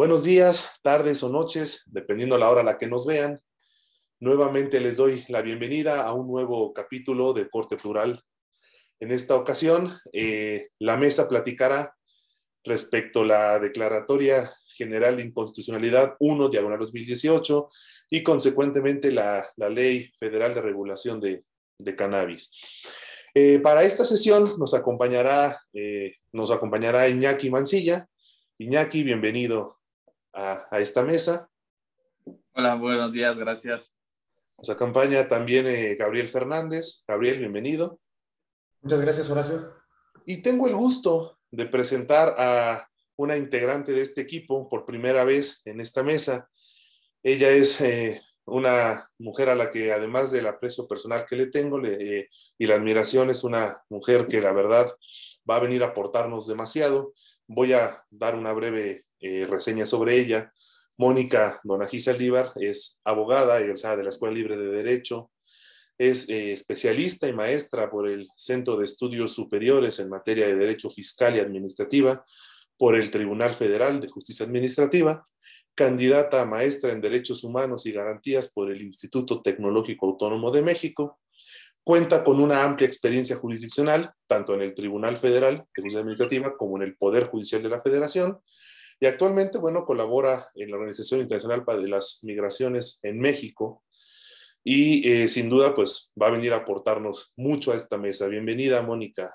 [0.00, 3.38] Buenos días, tardes o noches, dependiendo la hora a la que nos vean.
[4.18, 8.18] Nuevamente les doy la bienvenida a un nuevo capítulo de Corte Plural.
[8.98, 11.94] En esta ocasión, eh, la mesa platicará
[12.64, 17.68] respecto a la Declaratoria General de Inconstitucionalidad 1, diagonal 2018,
[18.08, 21.44] y consecuentemente la, Ley Federal de Regulación de,
[21.94, 22.50] Cannabis.
[23.34, 28.08] Eh, para esta sesión nos acompañará, eh, nos acompañará Iñaki Mancilla.
[28.56, 29.79] Iñaki, bienvenido
[30.32, 31.48] a, esta mesa.
[32.52, 33.94] Hola, buenos días, gracias.
[34.58, 37.04] Nos acompaña también eh, Gabriel Fernández.
[37.06, 37.98] Gabriel, bienvenido.
[38.82, 39.74] Muchas gracias, Horacio.
[40.24, 45.62] Y tengo el gusto de presentar a una integrante de este equipo por primera vez
[45.66, 46.48] en esta mesa.
[47.22, 51.78] Ella es eh, una mujer a la que además del aprecio personal que le tengo
[51.78, 52.28] le, eh,
[52.58, 54.90] y la admiración, es una mujer que la verdad
[55.48, 57.12] va a venir a aportarnos demasiado.
[57.46, 60.52] Voy a dar una breve eh, reseña sobre ella.
[60.96, 65.30] Mónica Donají Saldívar es abogada egresada de la Escuela Libre de Derecho,
[65.96, 70.88] es eh, especialista y maestra por el Centro de Estudios Superiores en materia de Derecho
[70.88, 72.24] Fiscal y Administrativa
[72.78, 75.26] por el Tribunal Federal de Justicia Administrativa,
[75.74, 81.20] candidata a maestra en Derechos Humanos y Garantías por el Instituto Tecnológico Autónomo de México,
[81.84, 86.76] cuenta con una amplia experiencia jurisdiccional, tanto en el Tribunal Federal de Justicia Administrativa como
[86.76, 88.38] en el Poder Judicial de la Federación,
[89.02, 93.82] y actualmente, bueno, colabora en la Organización Internacional para las Migraciones en México
[94.62, 98.28] y eh, sin duda, pues va a venir a aportarnos mucho a esta mesa.
[98.28, 99.32] Bienvenida, Mónica,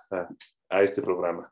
[0.69, 1.51] a, este programa.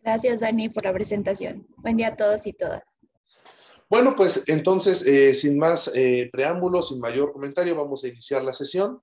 [0.00, 1.66] Gracias, Dani, por la presentación.
[1.78, 2.84] Buen día a todos y todas.
[3.90, 8.54] Bueno, pues entonces, eh, sin más eh, preámbulos, sin mayor comentario, vamos a iniciar la
[8.54, 9.02] sesión.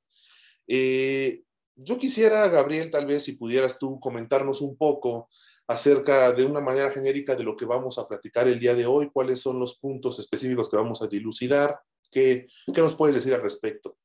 [0.65, 5.27] yo quisiera, Gabriel, tal vez si pudieras tú comentarnos un poco
[5.71, 9.09] acerca de una manera genérica de lo que vamos a platicar el día de hoy,
[9.11, 11.79] cuáles son los puntos específicos que vamos a dilucidar,
[12.11, 13.97] qué, qué nos puedes decir al respecto.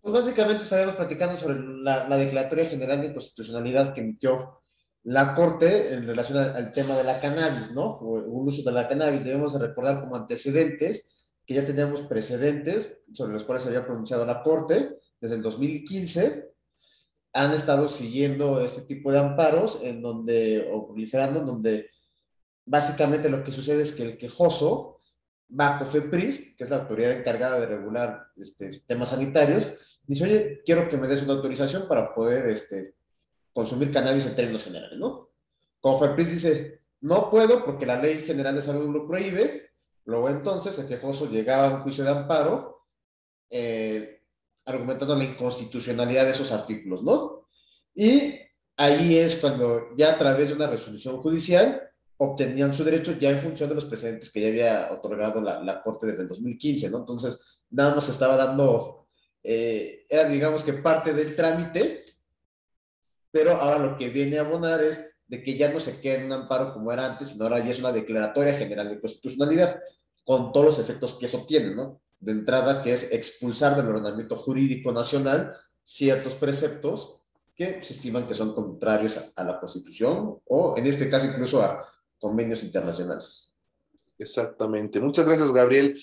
[0.00, 4.62] Pues básicamente estaremos platicando sobre la, Declaratoria General de Constitucionalidad que emitió
[5.04, 7.98] la Corte en relación al, tema de la cannabis, ¿no?
[7.98, 9.24] O un uso de la cannabis.
[9.24, 14.26] Debemos de recordar como antecedentes que ya teníamos precedentes sobre los cuales se había pronunciado
[14.26, 16.48] la Corte desde el 2015
[17.32, 21.90] han estado siguiendo este tipo de amparos en donde, o proliferando, en donde
[22.64, 25.00] básicamente lo que sucede es que el quejoso
[25.58, 29.72] va a COFEPRIS, que es la autoridad encargada de regular este, temas sanitarios,
[30.06, 32.94] dice, oye, quiero que me des una autorización para poder este,
[33.52, 35.30] consumir cannabis en términos generales, ¿no?
[35.80, 39.70] COFEPRIS dice, no puedo porque la ley general de salud lo prohíbe,
[40.04, 42.84] luego entonces el quejoso llegaba a un juicio de amparo,
[43.50, 44.17] eh,
[44.68, 47.48] argumentando la inconstitucionalidad de esos artículos, ¿no?
[47.94, 48.34] Y
[48.76, 51.82] ahí es cuando ya a través de una resolución judicial
[52.18, 56.06] obtenían su derecho ya en función de los precedentes que ya había otorgado la, Corte
[56.06, 56.98] desde el 2015, ¿no?
[56.98, 59.08] Entonces, nada más estaba dando,
[59.42, 62.00] eh, era digamos que parte del trámite,
[63.30, 66.26] pero ahora lo que viene a abonar es de que ya no se quede en
[66.26, 69.80] un amparo como era antes, sino ahora ya es una declaratoria general de constitucionalidad,
[70.24, 72.02] con todos los efectos que eso tiene, ¿no?
[72.20, 77.22] De entrada, que es expulsar del ordenamiento jurídico nacional ciertos preceptos
[77.54, 81.84] que se estiman que son contrarios a, la Constitución o, en este caso, incluso a
[82.20, 83.52] convenios internacionales.
[84.18, 85.00] Exactamente.
[85.00, 86.00] Muchas gracias, Gabriel.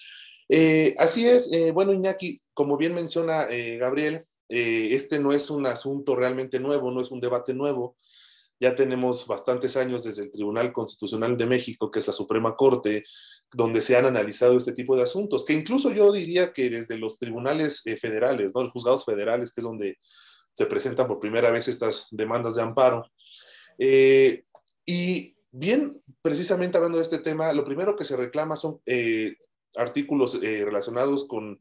[0.49, 1.51] Eh, así es.
[1.51, 6.91] Eh, bueno, Iñaki, como bien menciona eh, Gabriel, este no es un asunto realmente nuevo,
[6.91, 7.97] no es un debate nuevo.
[8.59, 13.03] Ya tenemos bastantes años desde el Tribunal Constitucional de México, que es la Suprema Corte,
[13.53, 17.19] donde se han analizado este tipo de asuntos, que incluso yo diría que desde los
[17.19, 18.63] tribunales eh, federales, ¿no?
[18.63, 23.09] los juzgados federales, que es donde se presentan por primera vez estas demandas de amparo.
[23.77, 24.43] Eh,
[24.85, 29.35] y bien, precisamente hablando de este tema, lo primero que se reclama son eh,
[29.75, 31.59] artículos relacionados con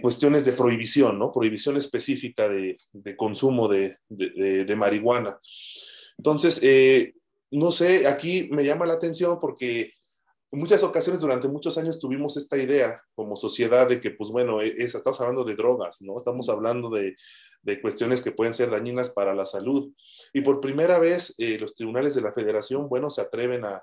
[0.00, 1.32] cuestiones de prohibición, ¿no?
[1.32, 2.76] Prohibición específica de,
[3.16, 5.40] consumo de, de, marihuana.
[6.20, 6.60] Entonces,
[7.50, 9.92] no sé, aquí me llama la atención porque
[10.52, 14.60] en muchas ocasiones durante muchos años tuvimos esta idea como sociedad de que, pues bueno,
[14.60, 16.16] e, estamos hablando de drogas, ¿no?
[16.16, 17.14] Estamos hablando de,
[17.62, 19.92] de, cuestiones que pueden ser dañinas para la salud.
[20.32, 23.80] Y por primera vez eh, los tribunales de la federación, bueno, se atreven a,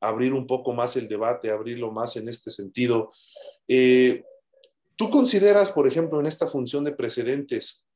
[0.00, 3.10] abrir un poco más el debate, abrirlo más en este sentido.
[3.66, 4.22] Eh,
[4.96, 7.88] ¿Tú consideras, por ejemplo, en esta función de precedentes,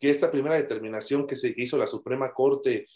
[0.00, 2.86] que esta primera determinación que se hizo la Suprema Corte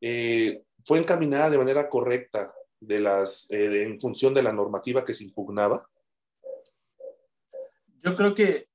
[0.00, 2.52] eh, fue encaminada de manera correcta?
[2.80, 5.86] de las, eh, en función de la normativa que se impugnaba?
[8.02, 8.70] Yo creo que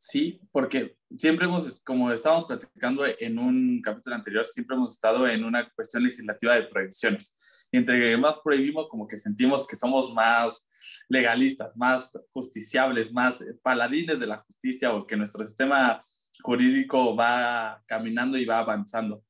[0.00, 5.42] Sí, porque siempre hemos, como estábamos platicando en un capítulo anterior, siempre hemos estado en
[5.42, 7.36] una cuestión legislativa de prohibiciones.
[7.72, 10.68] Y entre más prohibimos, como que sentimos que somos más
[11.08, 16.00] legalistas, más justiciables, más paladines de la justicia o que nuestro sistema
[16.42, 19.24] jurídico va caminando y va avanzando.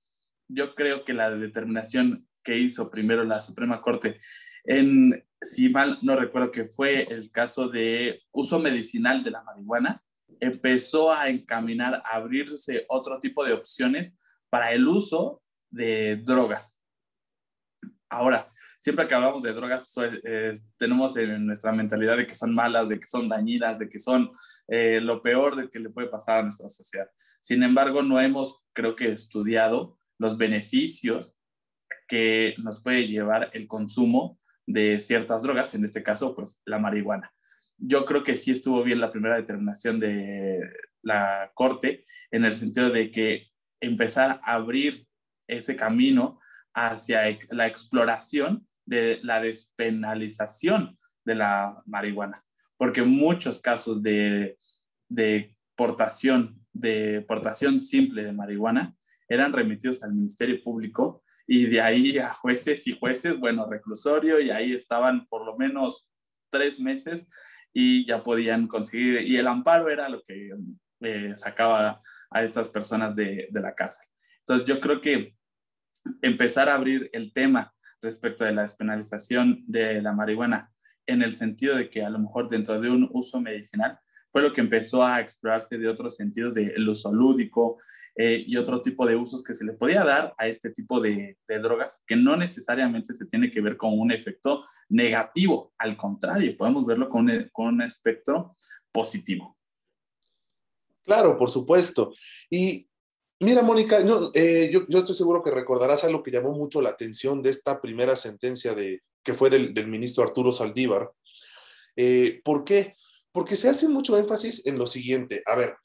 [0.49, 4.19] Yo creo que la determinación que hizo primero la Suprema Corte
[4.65, 10.03] en, si mal no recuerdo que fue el caso de uso medicinal de la marihuana,
[10.41, 14.15] empezó a encaminar, a abrirse otro tipo de opciones
[14.49, 16.78] para el uso de drogas.
[18.11, 18.49] Ahora,
[18.81, 19.93] siempre que hablamos de drogas,
[20.25, 24.01] eh, tenemos en nuestra mentalidad de que son malas, de que son dañinas, de que
[24.01, 24.31] son
[24.67, 27.09] eh, lo peor de que le puede pasar a nuestra sociedad.
[27.41, 31.37] Sin embargo, no hemos, creo que, estudiado los beneficios
[32.09, 37.33] que nos puede llevar el consumo de ciertas drogas, en este caso, pues la marihuana
[37.79, 40.61] yo creo que sí estuvo bien la primera determinación de
[41.03, 43.47] la Corte en el sentido de que
[43.81, 45.07] empezar a abrir
[45.47, 46.41] ese camino
[46.87, 52.43] hacia la exploración de la despenalización de la marihuana,
[52.77, 54.57] porque muchos casos de,
[55.09, 58.95] de portación, de portación simple de marihuana
[59.29, 64.51] eran remitidos al Ministerio Público y de ahí a jueces y jueces, bueno, reclusorio, y
[64.51, 66.09] ahí estaban por lo menos
[66.51, 67.27] tres meses
[67.73, 70.51] y ya podían conseguir, y el amparo era lo que
[71.01, 72.01] eh, sacaba
[72.31, 74.07] a estas personas de, de la cárcel.
[74.41, 75.35] Entonces yo creo que
[76.23, 80.71] empezar a abrir el tema respecto de la despenalización de la marihuana
[81.07, 83.99] en el sentido de que a lo mejor dentro de un uso medicinal
[84.31, 87.79] fue lo que empezó a explorarse de otros sentidos del uso lúdico,
[88.21, 91.39] eh, y otro tipo de usos que se le podía dar a este tipo de,
[91.47, 96.85] drogas, que no necesariamente se tiene que ver con un efecto negativo, al contrario, podemos
[96.85, 98.57] verlo con, un espectro
[98.91, 99.57] positivo.
[101.05, 102.13] Claro, por supuesto.
[102.51, 102.91] Y
[103.41, 103.99] mira, Mónica,
[104.35, 107.81] eh, yo, yo, estoy seguro que recordarás algo que llamó mucho la atención de esta
[107.81, 111.11] primera sentencia de, que fue del, ministro Arturo Saldívar.
[111.97, 112.95] Eh, ¿Por qué?
[113.33, 115.43] Porque se hace mucho énfasis en lo siguiente.
[115.47, 115.77] A ver,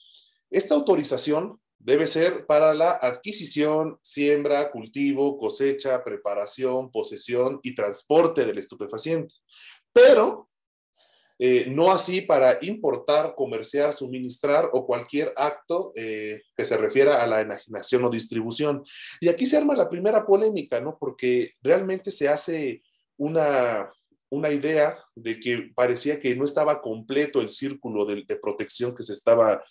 [0.49, 8.57] esta autorización debe ser para la adquisición, siembra, cultivo, cosecha, preparación, posesión y transporte del
[8.57, 9.35] estupefaciente.
[9.91, 10.49] Pero
[11.39, 17.27] eh, no así para importar, comerciar, suministrar o cualquier acto eh, que se refiera a
[17.27, 18.83] la enajenación o distribución.
[19.19, 20.97] Y aquí se arma la primera polémica, ¿no?
[20.99, 22.83] Porque realmente se hace
[23.17, 23.91] una,
[24.29, 29.03] una idea de que parecía que no estaba completo el círculo de, de protección que
[29.03, 29.61] se estaba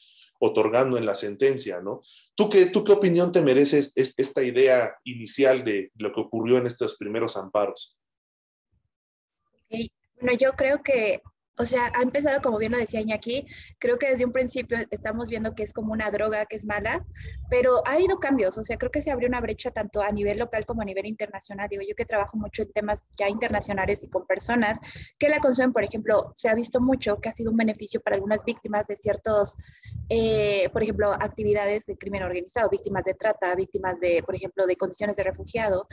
[0.44, 2.00] otorgando en la sentencia, ¿no?
[2.34, 6.66] ¿Tú qué, tú qué opinión te mereces esta idea inicial de lo que ocurrió en
[6.66, 7.96] estos primeros amparos?
[9.70, 11.22] Bueno, yo creo que
[11.58, 13.46] o sea, ha empezado, como bien lo decía Iñaki,
[13.78, 17.04] creo que desde un principio estamos viendo que es como una droga que es mala,
[17.50, 20.38] pero ha habido cambios, o sea, creo que se abrió una brecha tanto a nivel
[20.38, 21.68] local como a nivel internacional.
[21.68, 24.78] Digo, yo que trabajo mucho en temas ya internacionales y con personas
[25.18, 28.16] que la consumen, por ejemplo, se ha visto mucho que ha sido un beneficio para
[28.16, 29.56] algunas víctimas de ciertos,
[30.08, 34.76] eh, por ejemplo, actividades de crimen organizado, víctimas de trata, víctimas de, por ejemplo, de
[34.76, 35.86] condiciones de refugiado,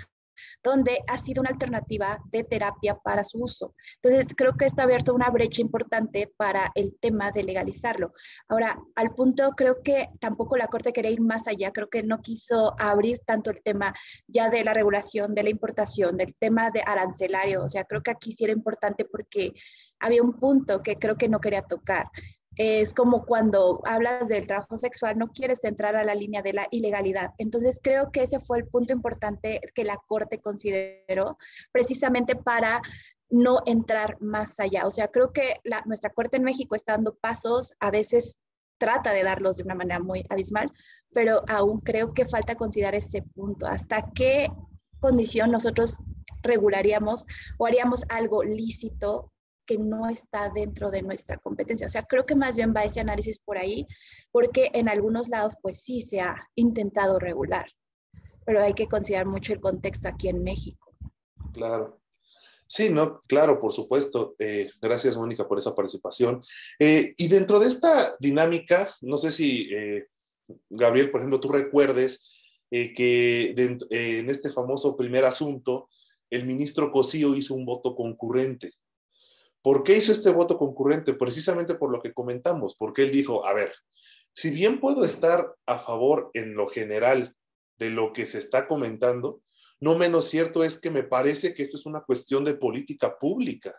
[0.63, 3.74] donde ha sido una alternativa de terapia para su uso.
[4.01, 8.13] Entonces, creo que está abierto una brecha importante para el tema de legalizarlo.
[8.47, 12.21] Ahora, al punto, creo que tampoco la Corte quería ir más allá, creo que no
[12.21, 13.94] quiso abrir tanto el tema
[14.27, 18.11] ya de la regulación, de la importación, del tema de arancelario, o sea, creo que
[18.11, 19.54] aquí sí era importante porque
[19.99, 22.09] había un punto que creo que no quería tocar
[22.59, 26.68] es como cuando hablas del trabajo sexual, no quieres entrar a la línea de la
[26.71, 27.33] ilegalidad.
[27.37, 31.37] Entonces creo que ese fue el punto importante que la Corte consideró
[31.71, 32.81] precisamente para
[33.30, 34.85] no entrar más allá.
[34.87, 38.37] O sea, creo que la, nuestra Corte en México está dando pasos, a veces
[38.78, 40.69] trata de darlos de una manera muy abismal,
[41.13, 43.68] pero aún creo que falta considerar ese punto.
[43.68, 44.49] ¿Hasta qué
[44.99, 45.99] condición nosotros
[46.42, 47.25] regularíamos
[47.57, 49.31] o haríamos algo lícito
[49.69, 51.85] que no está dentro de nuestra competencia.
[51.85, 53.85] O sea, creo que más bien va ese análisis por ahí,
[54.31, 57.68] porque en algunos lados pues sí se ha intentado regular,
[58.47, 60.92] pero hay que considerar mucho el contexto aquí en México.
[61.54, 62.02] Claro.
[62.66, 64.35] Sí, no, claro, por supuesto.
[64.40, 66.42] Eh, gracias, Mónica, por esa participación.
[66.80, 70.07] Eh, y dentro de esta dinámica, no sé si, eh,
[70.68, 72.35] Gabriel, por ejemplo, tú recuerdes
[72.71, 73.56] que
[73.90, 75.90] en este famoso primer asunto,
[76.31, 78.73] el ministro Cosío hizo un voto concurrente.
[79.61, 81.13] ¿Por qué hizo este voto concurrente?
[81.13, 83.73] Precisamente por lo que comentamos, porque él dijo, a ver,
[84.33, 87.35] si bien puedo estar a favor en lo general
[87.78, 89.42] de lo que se está comentando,
[89.81, 93.75] no menos cierto es que me parece que esto es una cuestión de política pública.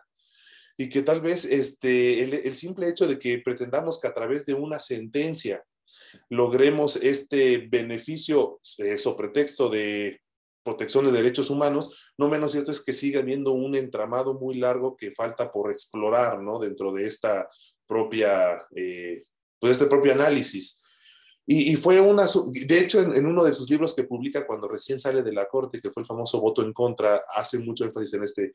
[0.77, 4.55] y que tal vez este, el, simple hecho de que pretendamos que a través de
[4.55, 5.63] una sentencia
[6.29, 10.21] logremos este beneficio eh, sobre pretexto de
[10.63, 14.95] protección de derechos humanos, no menos cierto es que sigue habiendo un entramado muy largo
[14.95, 16.59] que falta por explorar, ¿no?
[16.59, 17.47] Dentro de esta
[17.87, 19.23] propia, eh,
[19.59, 20.81] pues este propio análisis.
[21.47, 22.27] Y, fue una,
[22.65, 25.81] de hecho, en, uno de sus libros que publica cuando recién sale de la corte,
[25.81, 28.53] que fue el famoso voto en contra, hace mucho énfasis en este,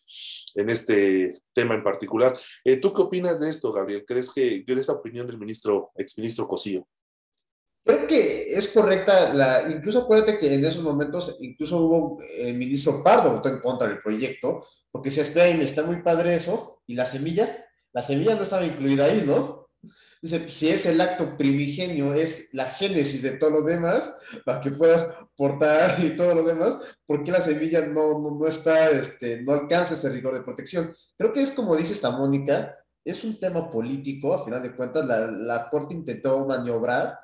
[0.54, 2.38] en este tema en particular.
[2.64, 4.04] Eh, ¿Tú qué opinas de esto, Gabriel?
[4.06, 6.86] ¿Crees que, de esta opinión del ministro, exministro Cosío?
[7.86, 13.00] Creo que es correcta, la, incluso acuérdate que en esos momentos incluso hubo el ministro
[13.04, 16.96] Pardo votó en contra del proyecto, porque se espera y está muy padre eso, y
[16.96, 19.68] la semilla, la semilla no estaba incluida ahí, ¿no?
[20.20, 24.12] Dice, si es el acto primigenio, es la génesis de todo lo demás,
[24.44, 28.90] para que puedas portar y todo lo demás, ¿por qué la semilla no, no, está,
[28.90, 30.92] este, no alcanza este rigor de protección?
[31.16, 35.06] Creo que es como dice esta Mónica, es un tema político, a final de cuentas,
[35.06, 37.16] la, la Corte intentó maniobrar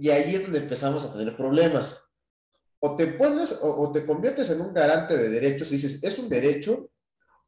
[0.00, 2.04] y ahí es donde empezamos a tener problemas.
[2.80, 6.30] O te pones o, te conviertes en un garante de derechos y dices, es un
[6.30, 6.90] derecho,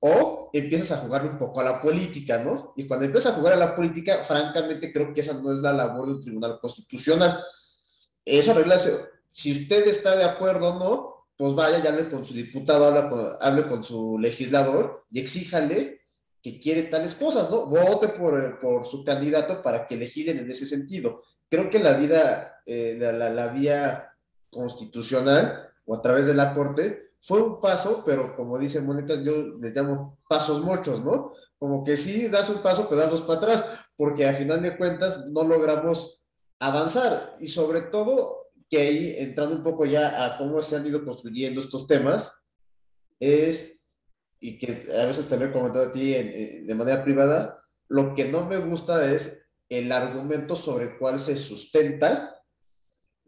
[0.00, 2.74] o empiezas a jugar un poco a la política, ¿no?
[2.76, 5.72] Y cuando empiezas a jugar a la política, francamente creo que esa no es la
[5.72, 7.42] labor de un tribunal constitucional.
[8.24, 8.78] Eso arregla,
[9.30, 13.08] si usted está de acuerdo o no, pues vaya, ya hable con su diputado, hable
[13.08, 16.01] con, hable con su legislador y exíjale
[16.42, 17.66] que quiere tales cosas, ¿no?
[17.66, 21.22] Vote por, por su candidato para que legislen en ese sentido
[21.52, 24.10] creo que la vida, eh, la, la, vía
[24.48, 29.58] constitucional o a través de la Corte fue un paso, pero como dice Mónica, yo
[29.60, 31.34] les llamo pasos muchos, ¿no?
[31.58, 33.66] Como que sí das un paso, pero das dos para atrás,
[33.98, 36.22] porque a final de cuentas no logramos
[36.58, 41.04] avanzar y sobre todo que ahí, entrando un poco ya a cómo se han ido
[41.04, 42.34] construyendo estos temas,
[43.20, 43.81] es,
[44.42, 48.24] y que a veces te lo he comentado a ti de manera privada, lo que
[48.24, 52.42] no me gusta es el argumento sobre el cual se sustenta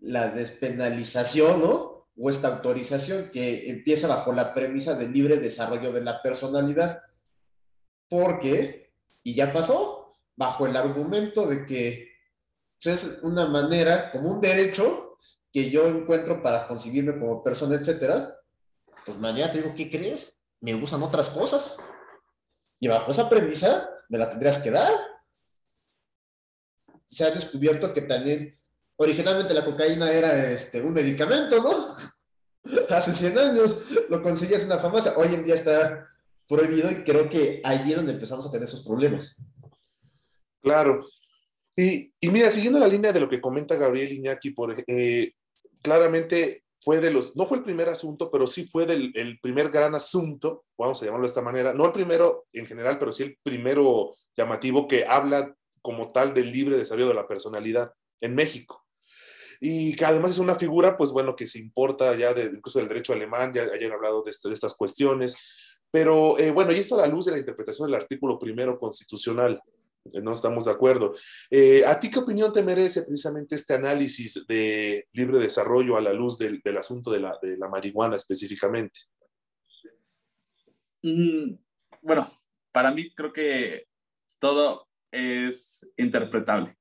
[0.01, 2.09] la despenalización, ¿no?
[2.17, 7.01] O esta autorización que empieza bajo la premisa del libre desarrollo de la personalidad.
[8.09, 8.93] Porque,
[9.23, 12.09] y ya pasó, bajo el argumento de que
[12.83, 15.17] pues, es una manera, como un derecho
[15.53, 18.37] que yo encuentro para concibirme como persona, etcétera,
[19.07, 20.44] pues mañana te digo, ¿qué crees?
[20.65, 21.79] Me gustan otras cosas.
[22.81, 25.15] Y bajo esa premisa, me la tendrías que dar
[27.15, 28.59] se ha descubierto que también
[28.97, 31.73] originalmente la cocaína era este, un medicamento, ¿no?
[32.89, 36.09] Hace 100 años lo conseguías en la farmacia, hoy en día está
[36.49, 39.41] prohibido y creo que allí es donde empezamos a tener esos problemas.
[40.61, 41.05] Claro.
[41.77, 45.35] Y, y mira, siguiendo la línea de lo que comenta Gabriel Iñaki, por, eh,
[45.83, 49.71] claramente fue de los, no fue el primer asunto, pero sí fue del, el primer
[49.71, 53.23] gran asunto, vamos a llamarlo de esta manera, no el primero en general, pero sí
[53.23, 58.85] el primero llamativo que habla como tal del libre desarrollo de la personalidad en México.
[59.61, 62.89] Y que además es una figura, pues bueno, que se importa ya de, incluso del
[62.89, 65.81] derecho alemán, ya hayan hablado de, estas cuestiones.
[65.91, 69.63] Pero eh, bueno, y esto a la luz de la interpretación del artículo primero constitucional,
[70.13, 71.13] no estamos de acuerdo.
[71.51, 76.13] Eh, ¿A ti qué opinión te merece precisamente este análisis de libre desarrollo a la
[76.13, 79.01] luz del, del asunto de la, de la, marihuana específicamente?
[81.03, 81.55] Mm,
[82.03, 82.31] bueno,
[82.73, 83.87] para mí creo que
[84.39, 86.77] todo es interpretable.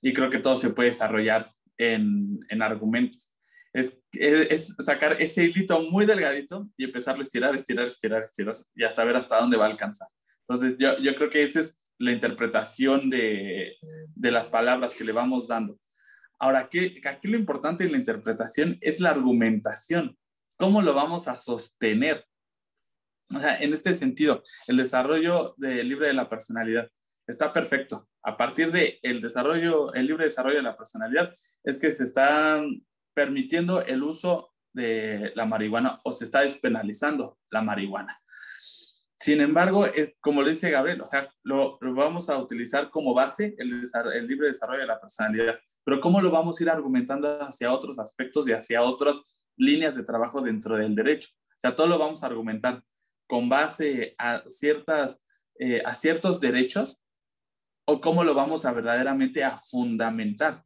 [0.00, 3.32] Y creo que todo se puede desarrollar en, en argumentos.
[3.72, 8.84] Es, es, sacar ese hilito muy delgadito y empezarlo a estirar, estirar, estirar, estirar y
[8.84, 10.08] hasta ver hasta dónde va a alcanzar.
[10.40, 13.76] Entonces, yo, yo creo que esa es la interpretación de,
[14.14, 15.78] de las palabras que le vamos dando.
[16.40, 20.18] Ahora, aquí, aquí lo importante en la interpretación es la argumentación.
[20.56, 22.26] ¿Cómo lo vamos a sostener?
[23.60, 26.90] En este sentido, el desarrollo del libre de la personalidad
[27.28, 28.08] está perfecto.
[28.24, 31.32] A partir de el desarrollo, el libre desarrollo de la personalidad,
[31.62, 32.60] es que se está
[33.14, 38.21] permitiendo el uso de la marihuana o se está despenalizando la marihuana.
[39.22, 39.86] Sin embargo,
[40.20, 44.48] como le dice Gabriel, o sea, lo, vamos a utilizar como base el, el, libre
[44.48, 48.52] desarrollo de la personalidad, pero ¿cómo lo vamos a ir argumentando hacia otros aspectos y
[48.52, 49.20] hacia otras
[49.56, 51.28] líneas de trabajo dentro del derecho?
[51.32, 52.82] O sea, todo lo vamos a argumentar
[53.28, 55.22] con base a, ciertas,
[55.56, 57.00] eh, a ciertos derechos
[57.84, 60.64] o cómo lo vamos a verdaderamente a fundamentar.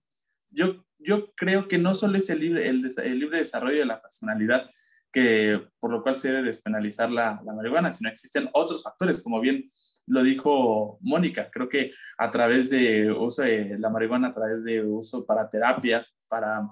[0.48, 2.80] Yo, yo creo que no solo es el libre, el,
[3.18, 4.70] libre desarrollo de la personalidad,
[5.12, 9.40] que por lo cual se debe despenalizar la, la, marihuana, sino existen otros factores, como
[9.40, 9.68] bien
[10.06, 14.84] lo dijo Mónica, creo que a través de uso de la marihuana, a través de
[14.84, 16.62] uso para terapias, para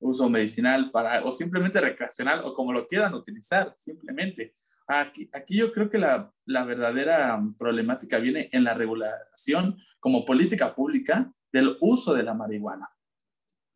[0.00, 4.54] uso medicinal, para, o simplemente recreacional, o como lo quieran utilizar, simplemente.
[4.86, 10.74] Aquí, aquí yo creo que la, la verdadera problemática viene en la regulación como política
[10.74, 12.90] pública del uso de la marihuana.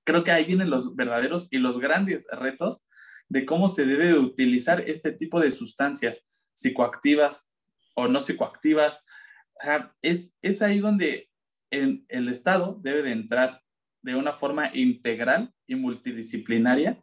[0.04, 2.82] Creo que ahí vienen los verdaderos y los grandes retos
[3.28, 7.46] de cómo se debe de utilizar este tipo de sustancias psicoactivas
[7.94, 9.02] o no psicoactivas.
[10.02, 11.28] Es, es ahí donde
[11.70, 13.62] el, Estado debe de entrar
[14.02, 17.02] de una forma integral y multidisciplinaria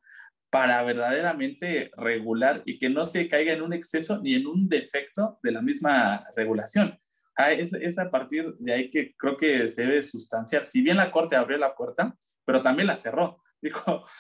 [0.50, 5.39] para verdaderamente regular y que no se caiga en un exceso ni en un defecto
[5.44, 6.98] de la misma regulación.
[7.36, 10.63] Ah, es, es, a partir de ahí que creo que se debe sustanciar.
[10.63, 12.15] Si bien la Corte abrió la puerta,
[12.46, 13.44] pero también la cerró.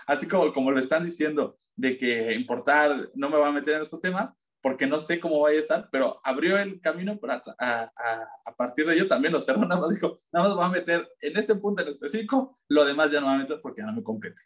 [0.07, 3.81] Así como, como lo están diciendo, de que importar no me va a meter en
[3.81, 4.33] esos temas,
[4.65, 8.55] porque no sé cómo vaya a estar, pero abrió el camino para a, a, a,
[8.55, 11.37] partir de ello también lo cerró, nada más dijo, nada más va a meter en
[11.37, 14.03] este punto en específico, lo demás ya no va a meter porque ya no me
[14.03, 14.41] compete.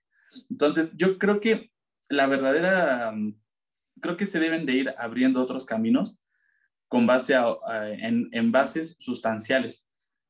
[0.49, 1.71] Entonces, yo creo que
[2.09, 3.13] la verdadera,
[4.01, 6.17] creo que se deben de ir abriendo otros caminos
[6.89, 7.55] con base a,
[7.89, 9.87] en, en bases sustanciales,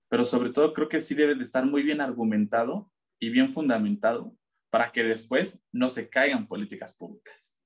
[0.08, 4.36] pero sobre todo creo que sí debe de estar muy bien argumentado y bien fundamentado
[4.70, 7.60] para que después no se caigan políticas públicas.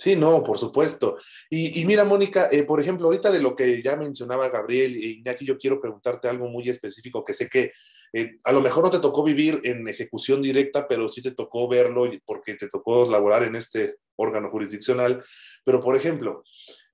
[0.00, 1.18] Sí, no, por supuesto.
[1.50, 5.44] Y, mira, Mónica, eh, por ejemplo, ahorita de lo que ya mencionaba Gabriel y Iñaki,
[5.44, 7.72] yo quiero preguntarte algo muy específico que sé que
[8.14, 11.68] eh, a lo mejor no te tocó vivir en ejecución directa, pero sí te tocó
[11.68, 15.22] verlo porque te tocó laborar en este órgano jurisdiccional.
[15.66, 16.44] Pero, por ejemplo,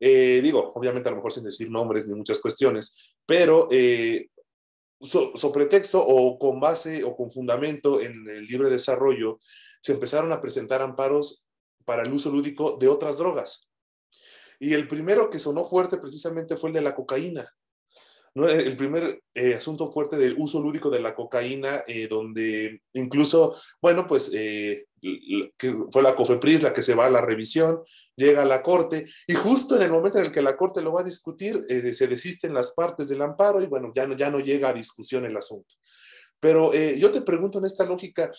[0.01, 3.69] eh, digo, obviamente a lo mejor sin decir nombres ni muchas cuestiones, pero
[5.01, 9.39] so, so, pretexto o con base o con fundamento en el libre desarrollo,
[9.81, 11.49] se empezaron a presentar amparos
[11.85, 13.69] para el uso lúdico de otras drogas.
[14.59, 17.49] Y el primero que sonó fuerte precisamente fue el de la cocaína.
[18.35, 18.49] ¿no?
[18.49, 24.07] El primer eh, asunto fuerte del uso lúdico de la cocaína, eh, donde incluso, bueno,
[24.07, 24.87] pues eh,
[25.57, 27.81] que fue la COFEPRIS la que se va a la revisión,
[28.15, 30.93] llega a la Corte, y justo en el momento en el que la Corte lo
[30.93, 34.31] va a discutir, eh, se desisten las partes del amparo y bueno, ya no, ya
[34.31, 35.75] no llega a discusión el asunto.
[36.41, 38.31] Pero eh, yo te pregunto en esta lógica,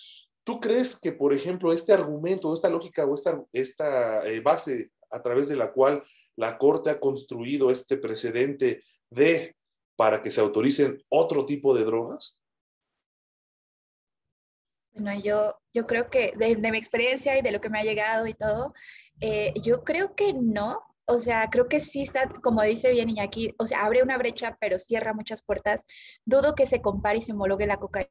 [0.47, 5.21] ¿Tú crees que, por ejemplo, este argumento, esta lógica o esta, esta eh, base a
[5.21, 6.01] través de la cual
[6.37, 9.57] la Corte ha construido este precedente de
[9.97, 12.39] para que se autoricen otro tipo de drogas?
[14.97, 17.83] Bueno, yo, yo creo que de, de mi experiencia y de lo que me ha
[17.83, 18.73] llegado y todo,
[19.21, 20.81] eh, yo creo que no.
[21.05, 24.57] O sea, creo que sí está, como dice bien Iñaki, o sea, abre una brecha,
[24.59, 25.85] pero cierra muchas puertas.
[26.25, 28.09] Dudo que se compare y se homologue la cocaína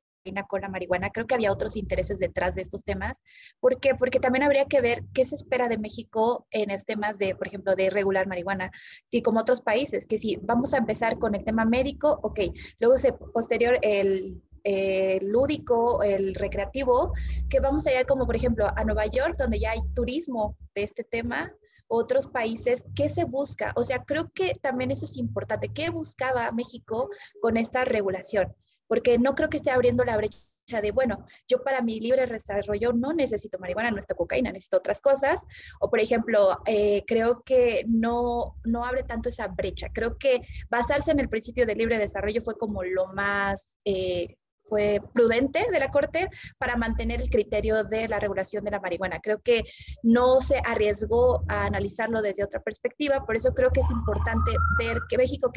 [0.48, 1.10] con la marihuana.
[1.10, 3.22] Creo que había otros intereses detrás de estos temas.
[3.60, 3.94] ¿Por qué?
[3.94, 7.48] Porque también habría que ver qué se espera de México en los temas de, por
[7.48, 8.70] ejemplo, de regular marihuana.
[9.04, 12.40] Si como otros países, que si vamos a empezar con el tema médico, ok,
[12.78, 17.12] luego se posterior el el lúdico, el recreativo,
[17.48, 20.82] que vamos a ir como por ejemplo a Nueva York, donde ya hay turismo de
[20.82, 21.52] este tema,
[21.88, 23.72] otros países, ¿qué se busca?
[23.76, 25.68] O sea, creo que también eso es importante.
[25.68, 27.08] ¿Qué buscaba México
[27.40, 28.52] con esta regulación?
[28.86, 30.40] porque no creo que esté abriendo la brecha
[30.82, 35.00] de, bueno, yo para mi libre desarrollo no necesito marihuana, no necesito cocaína, necesito otras
[35.00, 35.46] cosas.
[35.80, 39.88] O, por ejemplo, eh, creo que no, no abre tanto esa brecha.
[39.92, 43.78] Creo que basarse en el principio de libre desarrollo fue como lo más...
[43.84, 44.36] Eh,
[44.68, 49.20] fue prudente de la Corte para mantener el criterio de la regulación de la marihuana.
[49.20, 49.64] Creo que
[50.02, 55.00] no se arriesgó a analizarlo desde otra perspectiva, por eso creo que es importante ver
[55.08, 55.50] que México,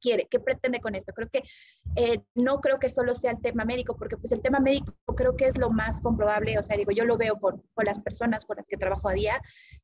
[0.00, 1.12] quiere, qué pretende con esto.
[1.12, 1.42] Creo que
[1.96, 5.36] eh, no creo que solo sea el tema médico, porque pues el tema médico creo
[5.36, 8.44] que es lo más comprobable, o sea, digo, yo lo veo con, con las personas
[8.44, 9.40] con las que trabajo a día,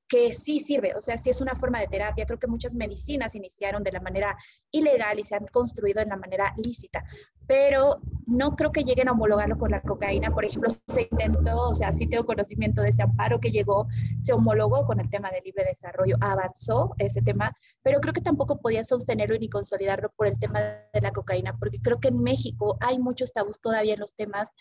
[0.09, 2.27] que sí sirve, o sea, sí es una forma de terapia.
[2.27, 4.37] Creo que muchas medicinas iniciaron de la manera
[4.71, 7.05] ilegal y se han construido en la manera lícita,
[7.51, 10.31] pero no creo que lleguen a homologarlo con la cocaína.
[10.31, 13.89] Por ejemplo, se intentó, o sea, sí tengo conocimiento de ese amparo que llegó,
[14.23, 18.61] se homologó con el tema del libre desarrollo, avanzó ese tema, pero creo que tampoco
[18.61, 22.79] podía sostenerlo ni consolidarlo por el tema de la cocaína, porque creo que en México
[22.81, 24.53] hay muchos tabús todavía en los temas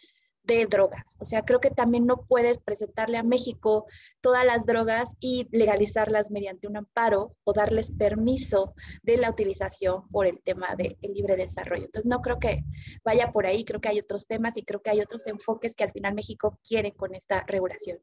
[0.44, 1.16] de drogas.
[1.20, 3.86] O sea, creo que también no puedes presentarle a México
[4.22, 8.74] todas las drogas y legalizarlas mediante un amparo o darles permiso
[9.04, 11.86] de la utilización por el tema del de libre desarrollo.
[11.86, 12.64] Entonces, no creo que
[13.04, 15.84] vaya por ahí, creo que hay otros temas y creo que hay otros enfoques que
[15.84, 18.00] al final México quiere con esta regulación.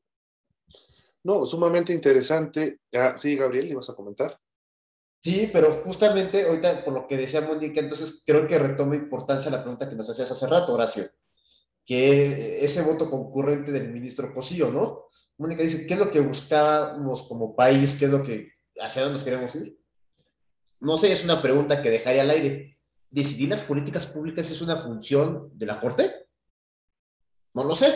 [1.24, 2.80] No, sumamente interesante.
[2.94, 4.38] Ah, sí, Gabriel, ¿ibas a comentar?
[5.20, 9.62] Sí, pero justamente ahorita por lo que decía Mónica, entonces creo que retoma importancia la
[9.62, 11.04] pregunta que nos hacías hace rato, Horacio
[11.86, 15.04] que ese voto concurrente del ministro Cosillo, ¿no?
[15.38, 17.94] Mónica dice, ¿qué es lo que buscamos como país?
[17.94, 19.78] ¿Qué es lo que, hacia dónde nos queremos ir?
[20.80, 22.78] No sé, es una pregunta que dejaría al aire.
[23.10, 26.26] ¿Decidir las políticas públicas es una función de la Corte?
[27.54, 27.94] No lo sé.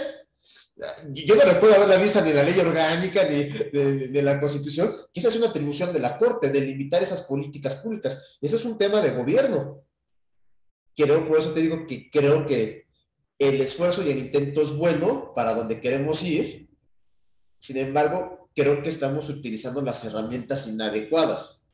[1.11, 5.29] yo no recuerdo haber la vista ni la ley orgánica ni de, la Constitución, esa
[5.29, 8.38] es una atribución de la Corte, de limitar esas políticas públicas.
[8.40, 9.85] Eso es un tema de gobierno.
[10.94, 12.89] Creo, por eso te digo que creo que
[13.40, 16.68] el esfuerzo y el intento es bueno para donde queremos ir.
[17.59, 21.66] Sin embargo, creo que estamos utilizando las herramientas inadecuadas,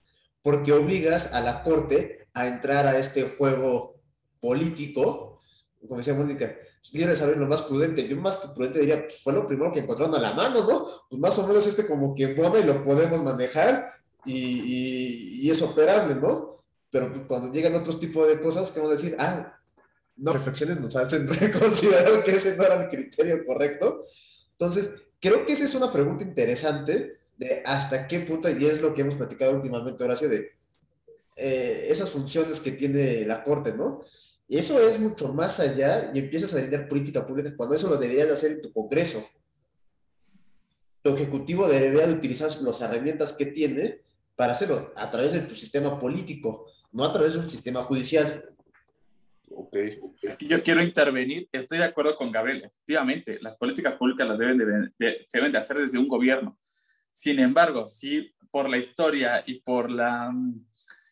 [0.43, 4.01] porque obligas a la Corte a entrar a este juego
[4.41, 5.43] político,
[5.81, 6.57] como decía Mónica,
[6.91, 8.07] quiere desarrollo lo más prudente.
[8.07, 10.87] Yo más que prudente diría, pues, fue lo primero que encontraron a la mano, ¿no?
[11.11, 13.93] Pues más o menos este como que moda y lo podemos manejar
[14.25, 16.65] y, y, es operable, ¿no?
[16.91, 19.17] Pero cuando llegan otros tipos de cosas, ¿qué vamos a decir?
[19.19, 19.56] Ah,
[20.17, 24.05] no, reflexiones nos hacen reconsiderar que ese no era el criterio correcto.
[24.53, 28.95] Entonces, creo que esa es una pregunta interesante de hasta qué punto, y es lo
[28.95, 30.53] que hemos platicado últimamente, Horacio, de
[31.37, 34.03] eh, esas funciones que tiene la Corte, ¿no?
[34.49, 37.97] Y eso es mucho más allá y empiezas a delinear política pública cuando eso lo
[37.97, 39.23] deberías de hacer en tu Congreso.
[41.03, 44.01] Tu Ejecutivo debería de utilizar las herramientas que tiene
[44.37, 48.56] para hacerlo a través de tu sistema político, no a través de un sistema judicial.
[49.67, 49.77] Ok.
[50.31, 51.49] Aquí yo quiero intervenir.
[51.53, 52.65] Estoy de acuerdo con Gabriel.
[52.65, 56.59] Efectivamente, las políticas públicas las deben de, deben de hacer desde un gobierno.
[57.13, 60.33] Sin embargo, si por la historia y por la...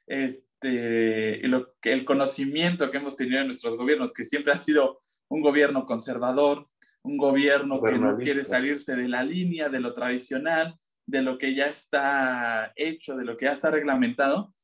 [0.06, 5.00] Este, este, lo, el conocimiento que hemos tenido en nuestros gobiernos, que siempre ha sido
[5.28, 6.66] un gobierno conservador,
[7.02, 11.54] un gobierno que no quiere salirse de la línea, de lo tradicional, de lo que
[11.54, 14.54] ya está hecho, de lo que ya está reglamentado.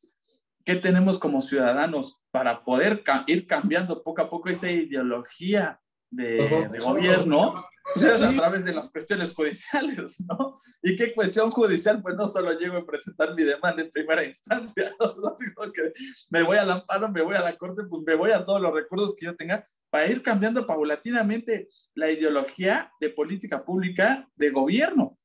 [0.71, 5.81] ¿Qué tenemos como ciudadanos para poder ir cambiando poco a poco esa ideología
[6.13, 7.55] de, gobierno
[7.97, 10.57] a través de las cuestiones judiciales, ¿no?
[10.81, 12.01] ¿Y qué cuestión judicial?
[12.01, 15.73] Pues no solo llego a presentar mi demanda en primera instancia, ¿no?
[15.73, 15.93] que
[16.31, 18.73] me voy al amparo, me voy a la corte, pues me voy a todos los
[18.73, 25.19] recursos que yo tenga para ir cambiando paulatinamente la ideología de política pública de gobierno.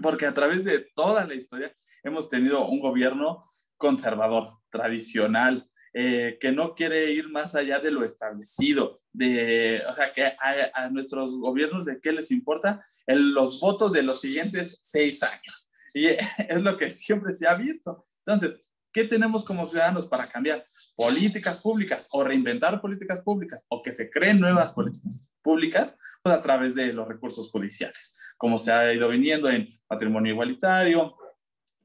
[0.00, 3.42] Porque a través de toda la historia hemos tenido un gobierno
[3.78, 10.12] conservador, tradicional, eh, que no quiere ir más allá de lo establecido, de, o sea,
[10.12, 15.70] que a, nuestros gobiernos de qué les importa los votos de los siguientes seis años.
[15.94, 16.06] Y
[16.48, 18.06] es lo que siempre se ha visto.
[18.24, 18.60] Entonces,
[18.92, 20.64] ¿qué tenemos como ciudadanos para cambiar?
[20.94, 26.42] Políticas públicas o reinventar políticas públicas o que se creen nuevas políticas públicas, pues a
[26.42, 31.16] través de los recursos judiciales, como se ha ido viniendo en patrimonio igualitario,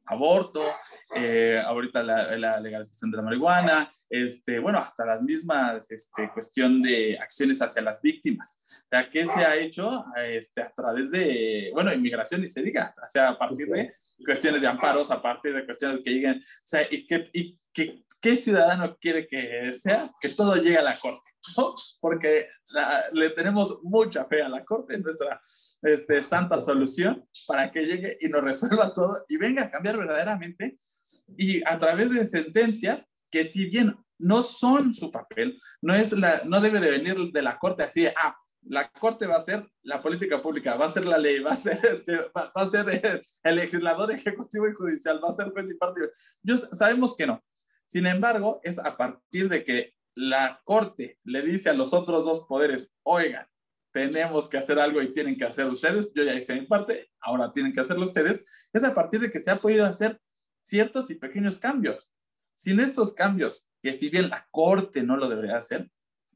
[0.06, 0.64] aborto,
[1.16, 7.18] eh, ahorita la, legalización de la marihuana, este, bueno, hasta las mismas este, cuestión de
[7.18, 8.60] acciones hacia las víctimas.
[8.66, 12.94] O sea, ¿qué se ha hecho este, a través de, bueno, inmigración y se diga,
[13.02, 13.94] o sea, a partir de
[14.26, 18.04] cuestiones de amparos, a partir de cuestiones que lleguen, o sea, y que, y que
[18.24, 20.10] ¿qué ciudadano quiere que sea?
[20.22, 21.76] Que todo llegue a la Corte, ¿no?
[22.00, 22.48] Porque
[23.12, 25.42] le tenemos mucha fe a la Corte, nuestra
[25.82, 30.80] este, santa solución, para que llegue y nos resuelva todo y venga a cambiar verdaderamente
[31.38, 36.44] y a través de sentencias que si bien no son su papel, no, es la,
[36.46, 40.02] no debe de venir de la Corte así, ah, la Corte va a ser la
[40.02, 43.56] política pública, va a ser la ley, va a ser, este, va, a ser el,
[43.56, 46.08] legislador ejecutivo y judicial, va a ser juez y partido.
[46.42, 47.44] Yo, sabemos que no.
[47.86, 52.42] Sin embargo, es a partir de que la Corte le dice a los otros dos
[52.42, 53.48] poderes, oigan,
[53.92, 57.52] tenemos que hacer algo y tienen que hacer ustedes, yo ya hice mi parte, ahora
[57.52, 60.20] tienen que hacerlo ustedes, es a partir de que se ha podido hacer
[60.62, 62.12] ciertos y pequeños cambios.
[62.56, 65.92] Sin estos cambios, que si bien la Corte no lo debería hacer,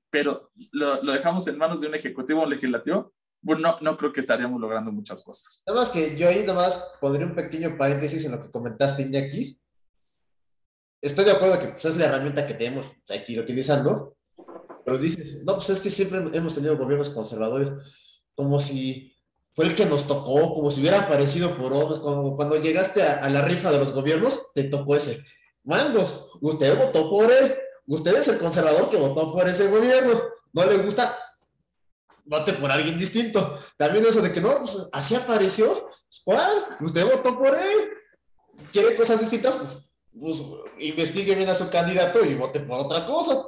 [0.10, 4.22] pero lo, dejamos en manos de un ejecutivo o un legislativo, bueno, no, creo que
[4.22, 5.64] estaríamos logrando muchas cosas.
[5.68, 9.60] Nada que yo ahí nada más un pequeño paréntesis en lo que comentaste, Iñaki,
[11.08, 14.16] estoy de acuerdo que pues, es la herramienta que tenemos hay que ir utilizando,
[14.86, 17.72] pero dices, no, pues es que siempre hemos tenido gobiernos conservadores,
[18.36, 19.14] como si
[19.54, 23.28] fue el que nos tocó, como si hubiera aparecido por otros, como cuando llegaste a,
[23.30, 25.22] la rifa de los gobiernos, te tocó ese.
[25.64, 30.14] Mangos, usted votó por él, usted es el conservador que votó por ese gobierno,
[30.54, 31.18] no le gusta,
[32.26, 33.60] vote por alguien distinto.
[33.78, 35.90] También eso de que no, pues así apareció,
[36.24, 36.68] ¿cuál?
[36.80, 37.90] Usted votó por él,
[38.72, 39.87] quiere cosas distintas, pues
[40.20, 40.42] pues,
[40.80, 43.48] investigue bien a su candidato y vote por otra cosa.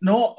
[0.00, 0.34] No,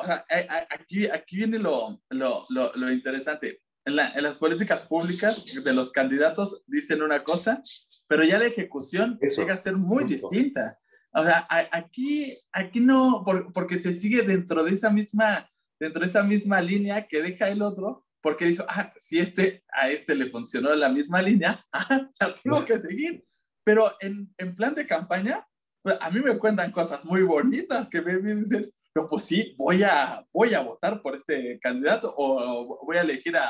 [0.70, 3.62] aquí, aquí viene lo, lo, lo, interesante.
[3.86, 7.62] En, las políticas públicas de los candidatos dicen una cosa,
[8.08, 10.78] pero ya la ejecución llega a ser muy distinta.
[11.14, 16.24] O sea, aquí, aquí no, porque se sigue dentro de esa misma, dentro de esa
[16.24, 20.74] misma línea que deja el otro, porque dijo, ah, si este, a este le funcionó
[20.76, 23.24] la misma línea, ah, la tengo que seguir.
[23.64, 25.48] Pero en, en plan de campaña,
[25.84, 29.84] pues a mí me cuentan cosas muy bonitas que me, dicen, no, pues sí, voy
[29.84, 33.50] a, voy a votar por este candidato o, voy a elegir a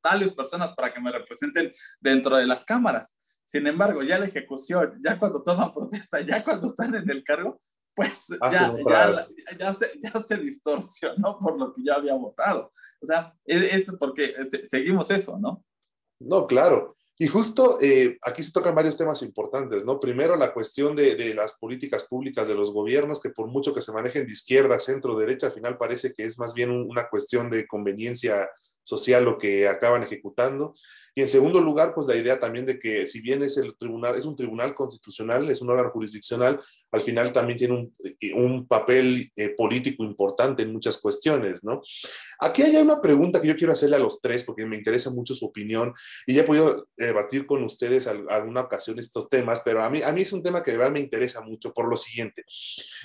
[0.00, 3.14] tales personas para que me representen dentro de las cámaras.
[3.44, 7.60] Sin embargo, ya la ejecución, ya cuando toman protesta, ya cuando están en el cargo,
[7.94, 9.26] pues ya, ya,
[9.58, 12.70] ya, se, ya se distorsionó por lo que yo había votado.
[13.00, 14.34] O sea, es, porque
[14.66, 15.62] seguimos eso, ¿no?
[16.20, 16.96] No, claro.
[17.22, 20.00] Y justo eh, aquí se tocan varios temas importantes, ¿no?
[20.00, 23.80] Primero, la cuestión de, de, las políticas públicas de los gobiernos, que por mucho que
[23.80, 27.48] se manejen de izquierda, centro, derecha, al final parece que es más bien una cuestión
[27.48, 28.50] de conveniencia
[28.82, 30.74] social lo que acaban ejecutando.
[31.14, 34.16] Y en segundo lugar, pues la idea también de que si bien es el tribunal,
[34.16, 36.58] es un tribunal constitucional, es un órgano jurisdiccional,
[36.90, 41.82] al final también tiene un, eh, un papel eh, político importante en muchas cuestiones, ¿no?
[42.40, 45.34] Aquí hay una pregunta que yo quiero hacerle a los tres porque me interesa mucho
[45.34, 45.92] su opinión
[46.26, 50.12] y ya he podido debatir con ustedes alguna ocasión estos temas, pero a mí, a
[50.12, 52.44] mí es un tema que de verdad me interesa mucho por lo siguiente.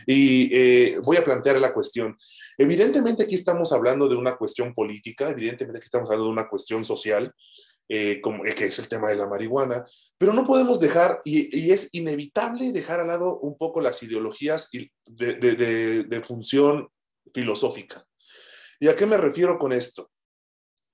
[0.06, 2.18] Y eh, voy a plantear la cuestión.
[2.58, 6.84] Evidentemente aquí estamos hablando de una cuestión política, evidentemente aquí estamos hablando de una cuestión
[6.84, 7.34] social,
[7.90, 9.86] eh, como, que es el tema de la marihuana,
[10.18, 15.36] pero no podemos dejar, y, es inevitable dejar al lado un poco las ideologías de,
[15.36, 16.90] de, de función
[17.34, 18.06] filosófica.
[18.80, 20.12] ¿Y a qué me refiero con esto?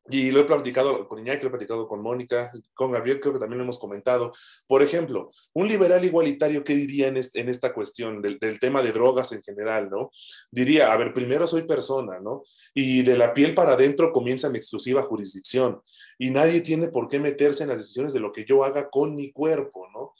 [0.09, 3.39] Y lo he platicado con Iñaki, lo he platicado con Mónica, con Gabriel, creo que
[3.39, 4.33] también lo hemos comentado.
[4.67, 8.91] Por ejemplo, un liberal igualitario, ¿qué diría en, en esta cuestión del, del, tema de
[8.91, 10.11] drogas en general, no?
[10.51, 12.43] Diría, a ver, primero soy persona, ¿no?
[12.73, 15.81] Y de la piel para adentro comienza mi exclusiva jurisdicción.
[16.17, 19.15] Y nadie tiene por qué meterse en las decisiones de lo que yo haga con
[19.15, 20.13] mi cuerpo, ¿no?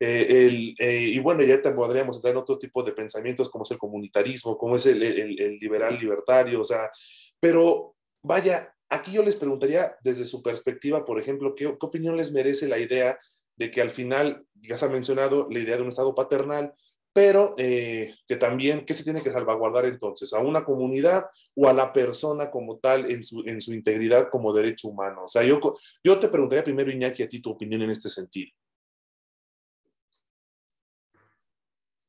[0.00, 3.64] Eh, el, eh, y bueno, ya te podríamos entrar en otro tipo de pensamientos como
[3.64, 6.90] es el comunitarismo, como es el, el, el liberal libertario, o sea,
[7.38, 12.32] pero vaya, Aquí yo les preguntaría desde su perspectiva, por ejemplo, ¿qué, ¿qué, opinión les
[12.32, 13.18] merece la idea
[13.56, 16.74] de que al final, ya se ha mencionado, la idea de un Estado paternal,
[17.12, 20.32] pero eh, que también, ¿qué se tiene que salvaguardar entonces?
[20.32, 25.24] ¿A una comunidad o a la persona como tal en su, integridad como derecho humano?
[25.24, 25.60] O sea, yo,
[26.04, 28.52] yo te preguntaría primero, Iñaki, a ti tu opinión en este sentido.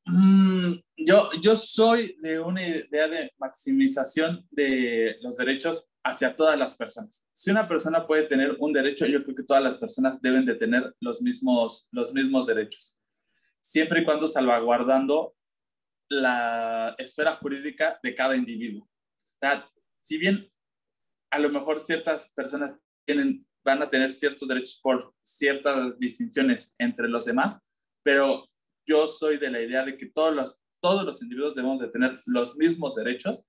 [0.04, 6.74] Mm, yo, yo soy de una idea de maximización de los derechos hacia todas las
[6.74, 7.26] personas.
[7.32, 10.56] Si una persona puede tener un derecho, yo creo que todas las personas deben de
[10.56, 12.96] tener los mismos, los mismos derechos,
[13.60, 15.34] siempre y cuando salvaguardando
[16.08, 18.88] la esfera jurídica de cada individuo.
[19.42, 19.46] O
[20.02, 20.50] si bien
[21.30, 27.08] a lo mejor ciertas personas tienen, van a tener ciertos derechos por ciertas distinciones entre
[27.08, 27.58] los demás,
[28.02, 28.48] pero
[28.86, 32.20] yo soy de la idea de que todos los, todos los individuos debemos de tener
[32.26, 33.44] los mismos derechos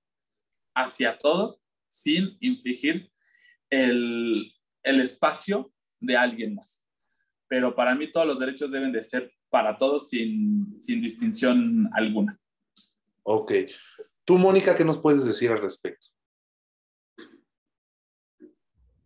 [0.74, 1.60] hacia todos
[1.94, 3.08] sin infligir
[3.70, 4.52] el,
[4.82, 6.84] el espacio de alguien más.
[7.46, 12.36] Pero para mí todos los derechos deben de ser para todos sin, sin distinción alguna.
[13.22, 13.52] Ok.
[14.24, 16.08] Tú, Mónica, ¿qué nos puedes decir al respecto?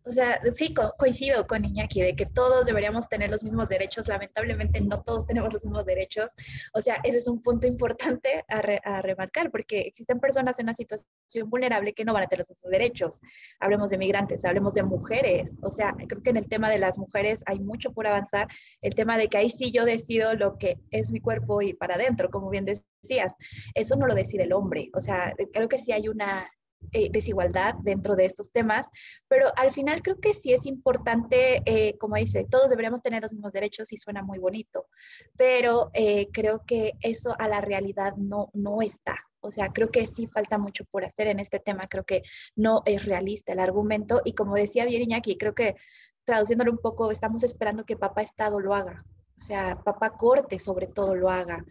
[0.09, 4.07] O sea, sí, co coincido con Iñaki de que todos deberíamos tener los mismos derechos.
[4.07, 6.33] Lamentablemente no todos tenemos los mismos derechos.
[6.73, 10.73] O sea, ese es un punto importante a, a, remarcar porque existen personas en una
[10.73, 13.21] situación vulnerable que no van a tener los mismos derechos.
[13.59, 15.59] Hablemos de migrantes, hablemos de mujeres.
[15.61, 18.47] O sea, creo que en el tema de las mujeres hay mucho por avanzar.
[18.81, 21.95] El tema de que ahí sí yo decido lo que es mi cuerpo y para
[21.95, 23.35] adentro, como bien decías.
[23.75, 24.89] Eso no lo decide el hombre.
[24.95, 26.49] O sea, creo que sí hay una
[26.91, 28.87] eh, desigualdad dentro de estos temas,
[29.27, 33.33] pero al final creo que sí es importante, eh, como dice, todos deberíamos tener los
[33.33, 34.87] mismos derechos y suena muy bonito,
[35.37, 39.15] pero eh, creo que eso a la realidad no, no está.
[39.41, 42.23] O sea, creo que sí falta mucho por hacer en este tema, creo que
[42.55, 45.75] no es realista el argumento y como decía bien aquí creo que
[46.25, 49.05] traduciéndolo un poco, estamos esperando que papá Estado lo haga,
[49.37, 51.65] o sea, papá corte sobre todo lo haga.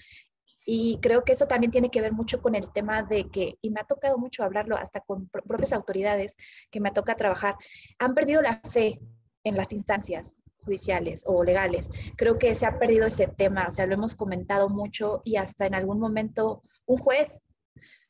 [0.64, 3.70] Y creo que eso también tiene que ver mucho con el tema de que, y
[3.70, 6.36] me ha tocado mucho hablarlo hasta con propias autoridades
[6.70, 7.56] que me toca trabajar,
[7.98, 9.00] han perdido la fe
[9.44, 11.90] en las instancias judiciales o legales.
[12.16, 15.66] Creo que se ha perdido ese tema, o sea, lo hemos comentado mucho y hasta
[15.66, 17.42] en algún momento un juez,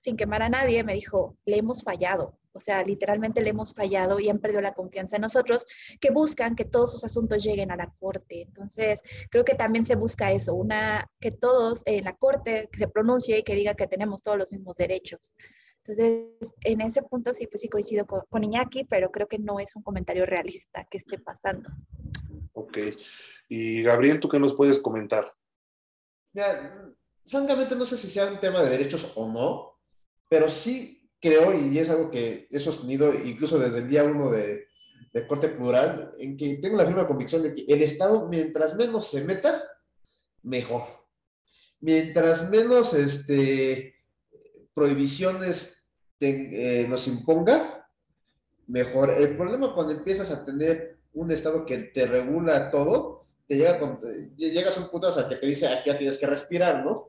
[0.00, 2.38] sin quemar a nadie, me dijo, le hemos fallado.
[2.52, 5.66] O sea, literalmente le hemos fallado y han perdido la confianza en nosotros,
[6.00, 8.42] que buscan que todos sus asuntos lleguen a la corte.
[8.42, 13.38] Entonces, creo que también se busca eso, una, que todos en la corte se pronuncie
[13.38, 15.34] y que diga que tenemos todos los mismos derechos.
[15.84, 19.58] Entonces, en ese punto sí, pues sí coincido con, con Iñaki, pero creo que no
[19.58, 21.70] es un comentario realista que esté pasando.
[22.52, 22.78] Ok.
[23.48, 25.32] Y Gabriel, ¿tú qué nos puedes comentar?
[26.32, 26.92] Ya,
[27.26, 29.78] francamente no sé si sea un tema de derechos o no,
[30.28, 34.66] pero sí creo, y es algo que he sostenido incluso desde el día uno de,
[35.26, 39.24] corte plural, en que tengo la firme convicción de que el Estado, mientras menos se
[39.24, 39.60] meta,
[40.44, 40.82] mejor.
[41.80, 43.96] Mientras menos este,
[44.74, 45.88] prohibiciones
[46.20, 47.90] eh, nos imponga,
[48.68, 49.10] mejor.
[49.10, 53.98] El problema cuando empiezas a tener un Estado que te regula todo, te llega
[54.36, 57.08] llegas a un punto o que te dice, aquí ya tienes que respirar, ¿no?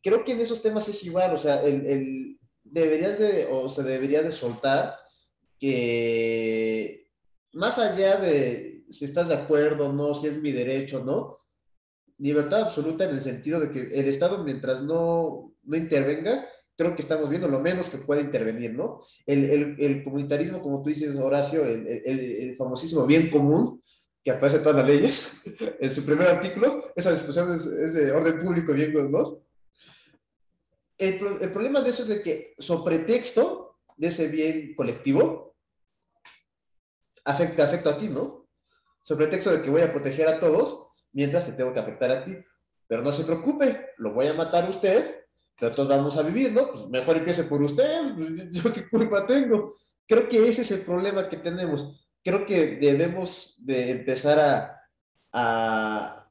[0.00, 2.38] Creo que en esos temas es igual, o sea, el
[2.70, 4.96] deberías de, o se debería de soltar
[5.58, 7.08] que
[7.52, 11.38] más allá de si estás de acuerdo o no, si es mi derecho, ¿no?
[12.18, 17.02] Libertad absoluta en el sentido de que el Estado, mientras no, no intervenga, creo que
[17.02, 19.00] estamos viendo lo menos que puede intervenir, ¿no?
[19.26, 23.82] El, el, el comunitarismo, como tú dices, Horacio, el, el, famosísimo bien común,
[24.22, 25.42] que aparece en todas las leyes,
[25.80, 29.22] en su primer artículo, esa discusión es, de orden público bien ¿no?
[30.98, 31.18] El,
[31.52, 35.56] problema de eso es de que, sobre pretexto de ese bien colectivo,
[37.24, 38.48] afecta, afecta a ti, ¿no?
[39.02, 42.24] Sobre pretexto de que voy a proteger a todos, mientras te tengo que afectar a
[42.24, 42.32] ti.
[42.88, 45.24] Pero no se preocupe, lo voy a matar a usted,
[45.58, 46.70] pero todos vamos a vivir, ¿no?
[46.70, 48.14] Pues mejor empiece por usted,
[48.52, 49.74] yo qué culpa tengo.
[50.06, 52.06] Creo que ese es el problema que tenemos.
[52.22, 54.82] Creo que debemos de empezar a,
[55.32, 56.30] a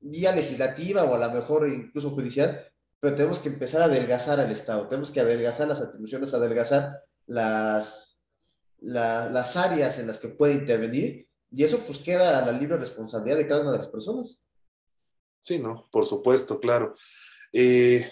[0.00, 2.70] vía legislativa o a lo mejor incluso judicial,
[3.04, 8.24] pero tenemos que empezar a adelgazar al Estado, tenemos que adelgazar las atribuciones, adelgazar las,
[8.80, 13.36] las áreas en las que puede intervenir y eso pues queda a la libre responsabilidad
[13.36, 14.42] de cada una de las personas.
[15.42, 16.94] Sí, no, por supuesto, claro.
[17.52, 18.10] Eh,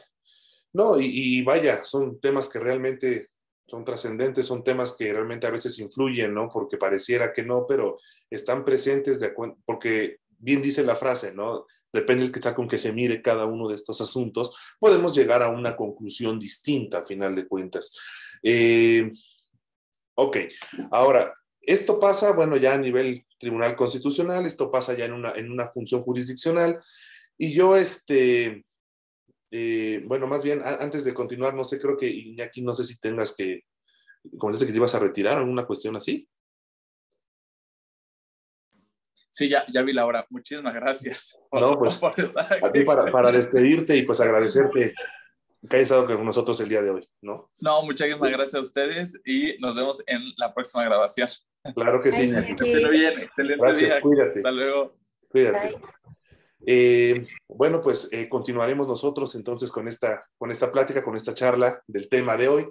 [0.74, 3.28] no, y, vaya, son temas que realmente
[3.66, 6.48] son trascendentes, son temas que realmente a veces influyen, ¿no?
[6.48, 7.96] Porque pareciera que no, pero
[8.28, 9.32] están presentes de
[9.64, 11.64] porque bien dice la frase, ¿no?
[11.92, 15.50] Depende del está con que se mire cada uno de estos asuntos, podemos llegar a
[15.50, 17.96] una conclusión distinta a final de cuentas.
[18.42, 19.12] Eh,
[20.14, 20.36] ok,
[20.90, 25.50] ahora, esto pasa, bueno, ya a nivel tribunal constitucional, esto pasa ya en una, en
[25.50, 26.80] una función jurisdiccional,
[27.36, 28.64] y yo, este,
[29.50, 32.98] eh, bueno, más bien, antes de continuar, no sé, creo que Iñaki, no sé si
[32.98, 33.64] tengas que,
[34.38, 36.28] comentaste que te ibas a retirar, alguna cuestión así.
[39.32, 40.26] Sí, ya, ya vi la hora.
[40.28, 41.38] Muchísimas gracias.
[41.52, 44.94] no, pues, a ti para, para, despedirte y pues agradecerte
[45.68, 47.50] que hayas estado con nosotros el día de hoy, ¿no?
[47.60, 51.28] No, muchísimas gracias a ustedes y nos vemos en la próxima grabación.
[51.74, 52.30] Claro que sí.
[52.58, 54.40] Que bien, excelente gracias, Cuídate.
[54.40, 54.96] Hasta luego.
[55.28, 55.76] Cuídate.
[56.66, 61.82] Eh, bueno, pues eh, continuaremos nosotros entonces con esta, con esta plática, con esta charla
[61.86, 62.68] del tema de hoy.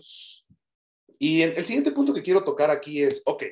[1.17, 3.45] Y el siguiente punto que quiero tocar aquí es, ok,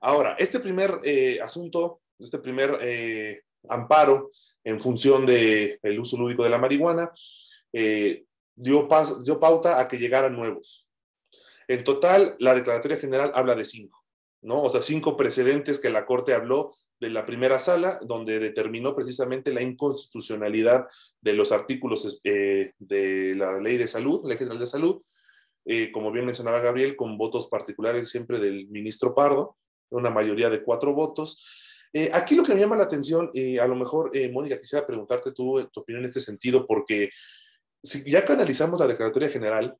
[0.00, 4.30] ahora, este primer eh, asunto, este primer amparo
[4.64, 7.10] en función del el uso lúdico de la marihuana,
[7.72, 8.88] dio,
[9.24, 10.86] dio pauta a que llegaran nuevos.
[11.68, 14.04] En total, la declaratoria general habla de cinco,
[14.42, 14.62] ¿no?
[14.62, 19.52] O sea, cinco precedentes que la Corte habló de la primera sala, donde determinó precisamente
[19.52, 20.86] la inconstitucionalidad
[21.20, 25.02] de los artículos eh, de la ley de salud, ley general de salud,
[25.64, 29.56] eh, como bien mencionaba Gabriel, con votos particulares siempre del ministro Pardo,
[29.88, 31.42] una mayoría de cuatro votos.
[31.92, 35.68] Eh, aquí lo que me llama la atención, a lo mejor, Mónica, quisiera preguntarte tú
[35.72, 37.10] tu opinión en este sentido, porque
[37.82, 39.76] si ya que analizamos la declaratoria general,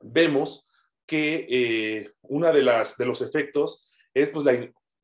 [0.00, 0.68] vemos
[1.06, 4.52] que una de, las, de los efectos es pues, la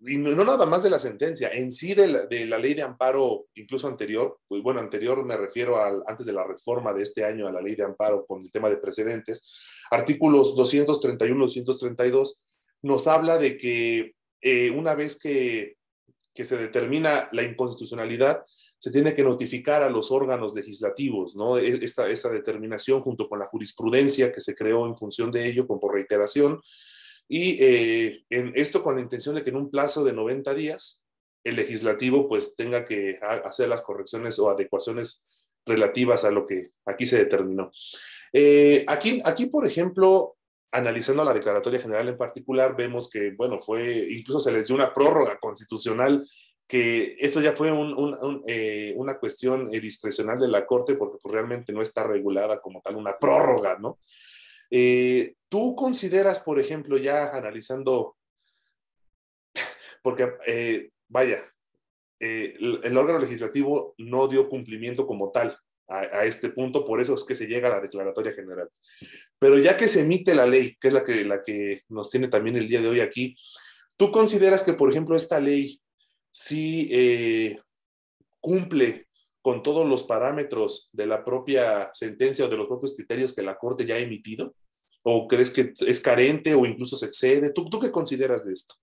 [0.05, 2.09] y no nada más de la sentencia, en sí de
[2.47, 6.45] la, ley de amparo, incluso anterior, pues bueno, anterior me refiero al, antes de la
[6.45, 9.55] reforma de este año a la ley de amparo con el tema de precedentes,
[9.91, 12.43] artículos 231, 232,
[12.83, 15.77] nos habla de que eh, una vez que,
[16.35, 18.43] que se determina la inconstitucionalidad,
[18.79, 21.59] se tiene que notificar a los órganos legislativos, ¿no?
[21.59, 25.67] E, esta, esta determinación junto con la jurisprudencia que se creó en función de ello,
[25.67, 26.61] con por reiteración,
[27.29, 31.03] y eh, en esto con la intención de que en un plazo de 90 días
[31.45, 35.25] el legislativo pues tenga que hacer las correcciones o adecuaciones
[35.65, 37.71] relativas a lo que aquí se determinó.
[38.33, 40.37] Eh, aquí, aquí, por ejemplo,
[40.73, 44.93] analizando la Declaratoria General en particular, vemos que, bueno, fue, incluso se les dio una
[44.93, 46.27] prórroga constitucional,
[46.67, 47.71] que esto ya fue
[48.47, 52.97] eh, una cuestión discrecional de la Corte, porque pues, realmente no está regulada como tal
[52.97, 53.99] una prórroga, ¿no?
[54.71, 58.17] Eh, ¿Tú consideras, por ejemplo, ya analizando,
[60.03, 61.45] porque, eh, vaya,
[62.25, 65.59] eh, el, órgano legislativo no dio cumplimiento como tal
[65.93, 68.69] a, este punto, por eso es que se llega a la declaratoria general.
[69.39, 72.29] Pero ya que se emite la ley, que es la que, la que nos tiene
[72.29, 73.37] también el día de hoy aquí,
[73.97, 75.81] ¿tú consideras que, por ejemplo, esta ley
[76.31, 77.59] sí
[78.41, 79.09] cumple
[79.43, 83.59] con todos los parámetros de la propia sentencia o de los propios criterios que la
[83.59, 84.55] Corte ya ha emitido?
[85.05, 87.53] ¿O crees que es carente o incluso se excede?
[87.53, 88.75] ¿Tú, tú qué consideras de esto?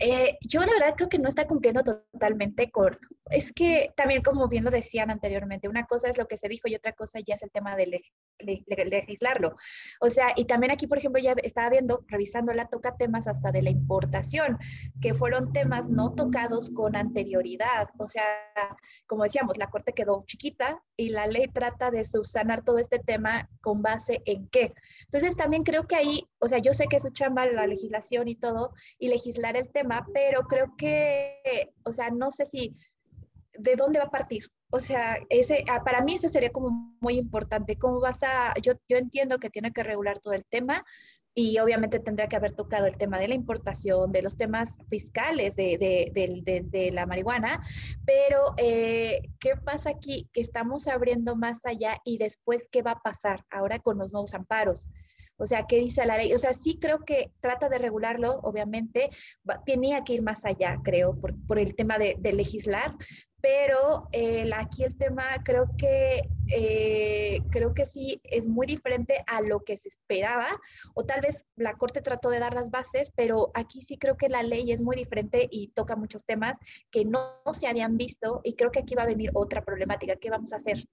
[0.00, 2.96] Eh, yo la verdad creo que no está cumpliendo totalmente con,
[3.30, 6.68] es que también como bien lo decían anteriormente, una cosa es lo que se dijo
[6.68, 7.74] y otra cosa ya es el tema
[8.40, 9.56] legislarlo.
[10.00, 13.62] O sea, y también aquí, por ejemplo, ya estaba viendo, revisándola, toca temas hasta de
[13.62, 14.58] la importación,
[15.00, 17.88] que fueron temas no tocados con anterioridad.
[17.98, 18.24] O sea,
[19.06, 23.48] como decíamos, la corte quedó chiquita y la ley trata de subsanar todo este tema
[23.60, 24.74] con base en qué.
[25.04, 28.28] Entonces también creo que ahí, o sea, yo sé que es su chamba la legislación
[28.28, 32.76] y todo, y legislar el tema, pero creo que, o sea, no sé si,
[33.58, 34.44] ¿de dónde va a partir?
[34.70, 37.76] O sea, ese, ah, para mí ese sería como muy importante.
[37.76, 40.84] ¿Cómo vas a, yo, yo entiendo que tiene que regular todo el tema
[41.34, 45.54] y obviamente tendrá que haber tocado el tema de la importación, de los temas fiscales
[45.54, 47.62] de, de, de, la marihuana,
[48.04, 50.28] pero eh, ¿qué pasa aquí?
[50.32, 54.34] Que estamos abriendo más allá y después, ¿qué va a pasar ahora con los nuevos
[54.34, 54.88] amparos?
[55.38, 56.32] O sea, ¿qué dice la ley?
[56.34, 59.08] O sea, sí creo que trata de regularlo, obviamente,
[59.64, 62.96] tenía que ir más allá, creo, por, el tema de, legislar,
[63.40, 64.08] pero
[64.56, 69.76] aquí el tema creo que, eh, creo que sí es muy diferente a lo que
[69.76, 70.48] se esperaba,
[70.94, 74.28] o tal vez la Corte trató de dar las bases, pero aquí sí creo que
[74.28, 76.58] la ley es muy diferente y toca muchos temas
[76.90, 80.16] que no, se habían visto y creo que aquí va a venir otra problemática.
[80.16, 80.88] ¿Qué vamos a hacer?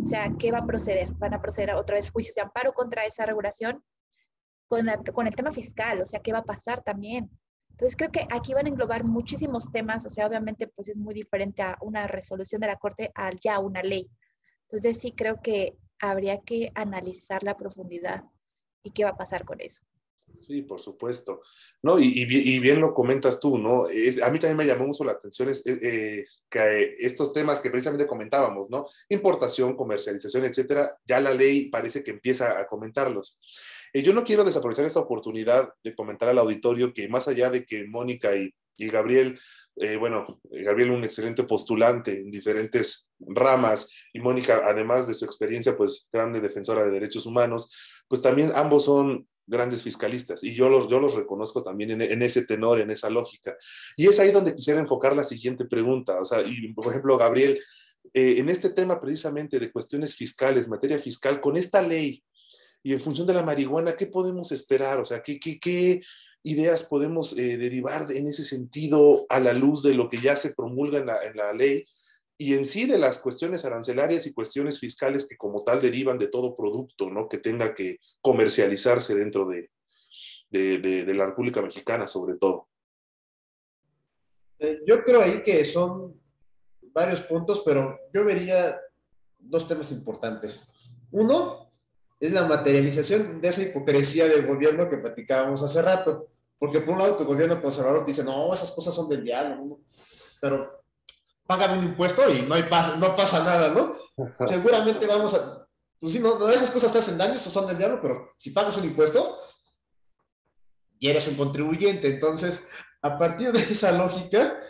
[0.00, 1.12] O sea, ¿qué va a proceder?
[1.14, 3.84] ¿Van a proceder otra vez juicios de amparo contra esa regulación?
[4.68, 7.28] Con, con el tema fiscal, o sea, ¿qué va a pasar también?
[7.80, 11.14] Entonces creo que aquí van a englobar muchísimos temas, o sea, obviamente pues es muy
[11.14, 14.10] diferente a una resolución de la Corte a ya una ley.
[14.64, 18.22] Entonces sí creo que habría que analizar la profundidad
[18.82, 19.82] y qué va a pasar con eso.
[20.40, 21.42] Sí, por supuesto.
[21.82, 22.24] No, y,
[22.60, 23.84] bien lo comentas tú, ¿no?
[23.84, 27.70] a mí también me llamó mucho la atención es, eh, eh, que estos temas que
[27.70, 28.86] precisamente comentábamos, ¿no?
[29.08, 33.40] Importación, comercialización, etcétera, ya la ley parece que empieza a comentarlos.
[33.92, 37.64] Eh, yo no quiero desaprovechar esta oportunidad de comentar al auditorio que más allá de
[37.64, 39.38] que Mónica y, Gabriel,
[39.98, 46.08] bueno, Gabriel un excelente postulante en diferentes ramas y Mónica, además de su experiencia, pues
[46.10, 51.00] grande defensora de derechos humanos, pues también ambos son grandes fiscalistas y yo los, yo
[51.00, 53.56] los reconozco también en, ese tenor, en esa lógica.
[53.96, 56.20] Y es ahí donde quisiera enfocar la siguiente pregunta.
[56.20, 57.60] O sea, y por ejemplo, Gabriel,
[58.14, 62.22] eh, en este tema precisamente de cuestiones fiscales, materia fiscal, con esta ley
[62.82, 65.00] y en función de la marihuana, ¿qué podemos esperar?
[65.00, 66.00] O sea, ¿qué, qué, qué
[66.44, 70.54] ideas podemos eh, derivar en ese sentido a la luz de lo que ya se
[70.54, 71.84] promulga en la, en la ley?
[72.40, 76.28] Y en sí de las cuestiones arancelarias y cuestiones fiscales que como tal derivan de
[76.28, 77.28] todo producto, ¿no?
[77.28, 79.70] Que tenga que comercializarse dentro de,
[80.50, 82.66] de, la República Mexicana, sobre todo.
[84.58, 86.18] Eh, yo creo ahí que son
[86.94, 88.80] varios puntos, pero yo vería
[89.38, 90.96] dos temas importantes.
[91.10, 91.70] Uno
[92.20, 97.00] es la materialización de esa hipocresía del gobierno que platicábamos hace rato, porque por un
[97.00, 99.82] lado tu gobierno conservador te dice, no, esas cosas son del diálogo,
[100.40, 100.79] pero
[101.50, 102.62] págame un impuesto y no, hay
[103.00, 103.92] no pasa nada, ¿no?
[104.46, 105.66] Seguramente vamos a,
[105.98, 108.50] pues sí, no, no esas cosas te hacen daño, eso son del diablo, pero si
[108.50, 109.36] pagas un impuesto
[111.00, 112.68] y eres un contribuyente, entonces,
[113.02, 114.60] a partir de esa lógica,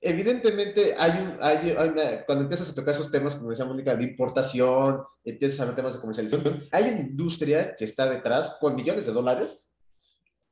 [0.00, 4.02] evidentemente hay un, hay, una, cuando empiezas a tocar esos temas, como decía Mónica, de
[4.02, 9.06] importación, empiezas a ver temas de comercialización, hay una industria que está detrás con millones
[9.06, 9.70] de dólares,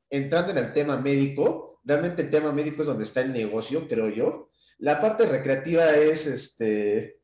[0.09, 4.09] entrando en el tema médico, realmente el tema médico es donde está el negocio, creo
[4.09, 7.21] yo, la parte recreativa es, este,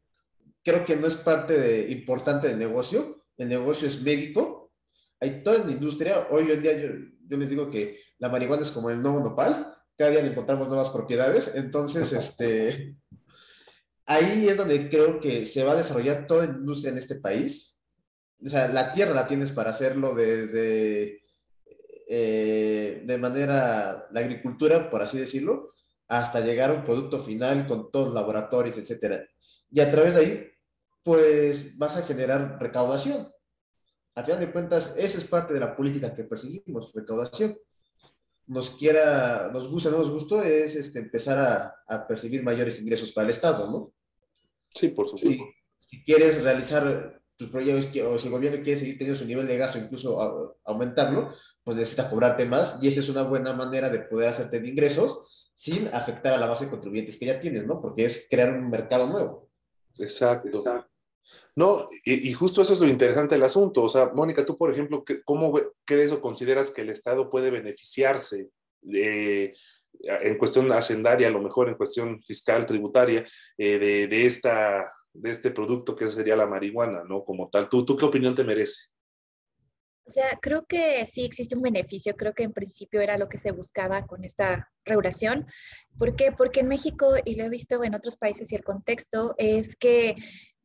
[0.63, 3.25] creo que no es parte importante del negocio.
[3.37, 4.71] El negocio es médico.
[5.19, 6.27] Hay toda la industria.
[6.29, 6.89] Hoy en día yo,
[7.37, 9.73] les digo que la marihuana es como el nuevo nopal.
[9.97, 11.53] Cada día le encontramos nuevas propiedades.
[11.55, 12.95] Entonces, este,
[14.05, 17.83] ahí es donde creo que se va a desarrollar toda la industria en este país.
[18.43, 21.21] O sea, la tierra la tienes para hacerlo desde,
[22.13, 25.73] eh, de manera, la agricultura, por así decirlo,
[26.09, 29.25] hasta llegar a un producto final con todos los laboratorios, etcétera.
[29.71, 30.51] Y a través de ahí,
[31.03, 33.31] pues vas a generar recaudación.
[34.13, 37.57] Al final de cuentas, esa es parte de la política que perseguimos, recaudación.
[38.45, 42.81] Nos quiera, nos gusta o no nos gusta, es este, empezar a, a, percibir mayores
[42.81, 43.93] ingresos para el Estado, ¿no?
[44.73, 45.45] Sí, por supuesto.
[45.77, 49.79] Si, quieres realizar proyectos, o si el gobierno quiere seguir teniendo su nivel de gasto,
[49.79, 51.29] incluso aumentarlo,
[51.63, 55.51] pues necesita cobrarte más, y esa es una buena manera de poder hacerte de ingresos
[55.53, 57.81] sin afectar a la base de contribuyentes que ya tienes, ¿no?
[57.81, 59.49] Porque es crear un mercado nuevo.
[59.99, 60.63] Exacto.
[61.55, 63.83] No, y, justo eso es lo interesante del asunto.
[63.83, 68.49] O sea, Mónica, tú, por ejemplo, ¿cómo crees o consideras que el Estado puede beneficiarse
[68.81, 69.53] de,
[70.03, 73.23] en cuestión hacendaria, a lo mejor en cuestión fiscal, tributaria,
[73.57, 77.23] eh, de, de, esta, de este producto que sería la marihuana, ¿no?
[77.23, 77.69] Como tal.
[77.69, 78.91] ¿Tú, ¿Tú qué opinión te merece?
[80.03, 83.37] O sea, creo que sí existe un beneficio, creo que en principio era lo que
[83.37, 85.45] se buscaba con esta regulación.
[85.97, 86.31] ¿Por qué?
[86.31, 90.15] Porque en México, y lo he visto en otros países y el contexto, es que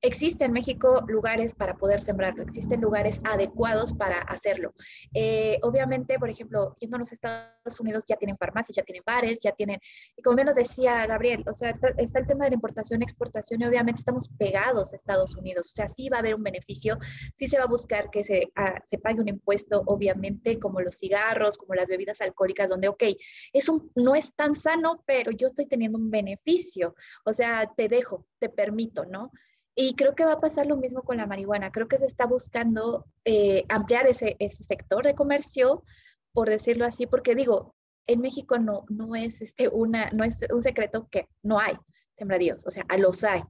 [0.03, 4.75] Existen en México lugares para poder sembrarlo, existen lugares adecuados para hacerlo.
[5.15, 9.53] Eh, obviamente, por ejemplo, yéndonos a Estados Unidos ya tienen farmacias, ya tienen bares, ya
[9.53, 9.81] tienen,
[10.17, 13.67] y como bien decía Gabriel, o sea, está, el tema de la importación, exportación, y
[13.67, 16.99] obviamente estamos pegados a Estados Unidos, o sea, sí va a haber un beneficio,
[17.35, 18.53] sí se va a buscar que se,
[18.85, 23.05] se pague un impuesto, obviamente, como los cigarros, como las bebidas alcohólicas, donde, ok,
[23.53, 26.95] es un, no es tan sano, pero yo estoy teniendo un beneficio,
[27.25, 29.33] o sea, te dejo, te permito, ¿no?
[29.79, 31.71] Y creo que va a pasar lo mismo con la marihuana.
[31.71, 35.85] Creo que se está buscando eh, ampliar ese, ese sector de comercio,
[36.33, 37.75] por decirlo así, porque digo,
[38.07, 41.75] en México no, no, es, este una, no es un secreto que no hay
[42.15, 43.43] sembradíos, o sea, a los hay.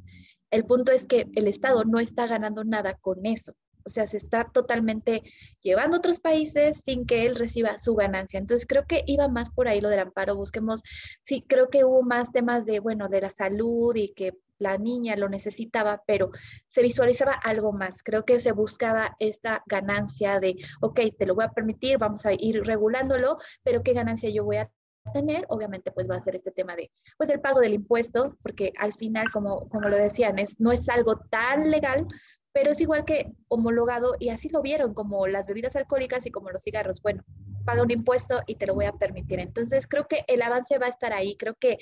[0.50, 3.54] El punto es que el Estado no está ganando nada con eso.
[3.84, 5.22] O sea, se está totalmente
[5.62, 8.38] llevando a otros países sin que él reciba su ganancia.
[8.38, 10.34] Entonces, creo que iba más por ahí lo del amparo.
[10.34, 10.82] Busquemos,
[11.22, 15.16] sí, creo que hubo más temas de, bueno, de la salud y que la niña
[15.16, 16.30] lo necesitaba, pero
[16.66, 18.02] se visualizaba algo más.
[18.02, 22.32] Creo que se buscaba esta ganancia de, ok, te lo voy a permitir, vamos a
[22.32, 24.70] ir regulándolo, pero ¿qué ganancia yo voy a
[25.12, 25.44] tener?
[25.48, 28.92] Obviamente, pues va a ser este tema de, pues el pago del impuesto, porque al
[28.92, 32.06] final, como, como lo decían, es, no es algo tan legal,
[32.52, 36.50] pero es igual que homologado y así lo vieron como las bebidas alcohólicas y como
[36.50, 37.02] los cigarros.
[37.02, 37.22] Bueno,
[37.66, 39.40] paga un impuesto y te lo voy a permitir.
[39.40, 41.36] Entonces, creo que el avance va a estar ahí.
[41.36, 41.76] Creo que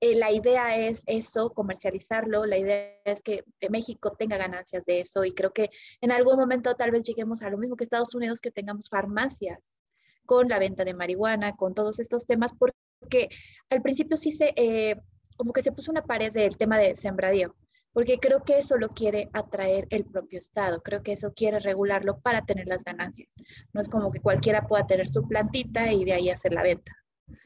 [0.00, 5.24] eh, la idea es eso, comercializarlo, la idea es que México tenga ganancias de eso
[5.24, 5.68] y creo que
[6.00, 9.76] en algún momento tal vez lleguemos a lo mismo que Estados Unidos, que tengamos farmacias
[10.24, 13.28] con la venta de marihuana, con todos estos temas, porque
[13.68, 14.96] al principio sí se, eh,
[15.36, 17.54] como que se puso una pared del tema de sembradío,
[17.92, 22.20] porque creo que eso lo quiere atraer el propio Estado, creo que eso quiere regularlo
[22.20, 23.34] para tener las ganancias.
[23.74, 26.96] No es como que cualquiera pueda tener su plantita y de ahí hacer la venta.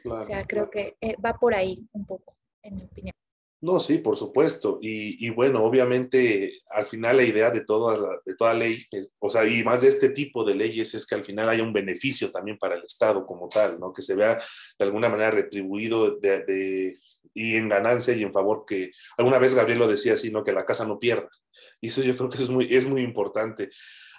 [0.04, 3.14] o sea, creo que eh, va por ahí un poco en mi opinión.
[3.64, 4.78] No, sí, por supuesto.
[4.82, 8.84] Y, bueno, obviamente al final la idea de toda, de toda ley,
[9.18, 11.72] o sea, y más de este tipo de leyes es que al final haya un
[11.72, 13.90] beneficio también para el Estado como tal, ¿no?
[13.90, 14.38] Que se vea
[14.78, 16.98] de alguna manera retribuido de,
[17.32, 20.44] y en ganancia y en favor que, alguna vez Gabriel lo decía así, ¿no?
[20.44, 21.30] Que la casa no pierda.
[21.80, 23.70] Y eso yo creo que es muy, es muy importante.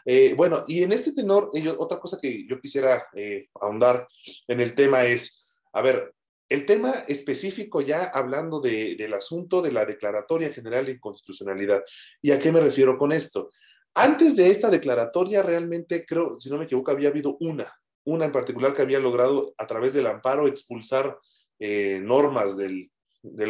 [0.05, 4.07] Eh, bueno, y en este tenor, otra cosa que yo quisiera eh, ahondar
[4.47, 6.14] en el tema es, a ver,
[6.49, 11.83] el tema específico ya hablando del asunto de la Declaratoria General de Inconstitucionalidad.
[12.21, 13.49] ¿Y a qué me refiero con esto?
[13.95, 17.71] Antes de esta declaratoria, realmente creo, si no me equivoco, había habido una,
[18.03, 21.17] una en particular que había logrado a través del amparo expulsar
[21.59, 22.91] eh, normas del,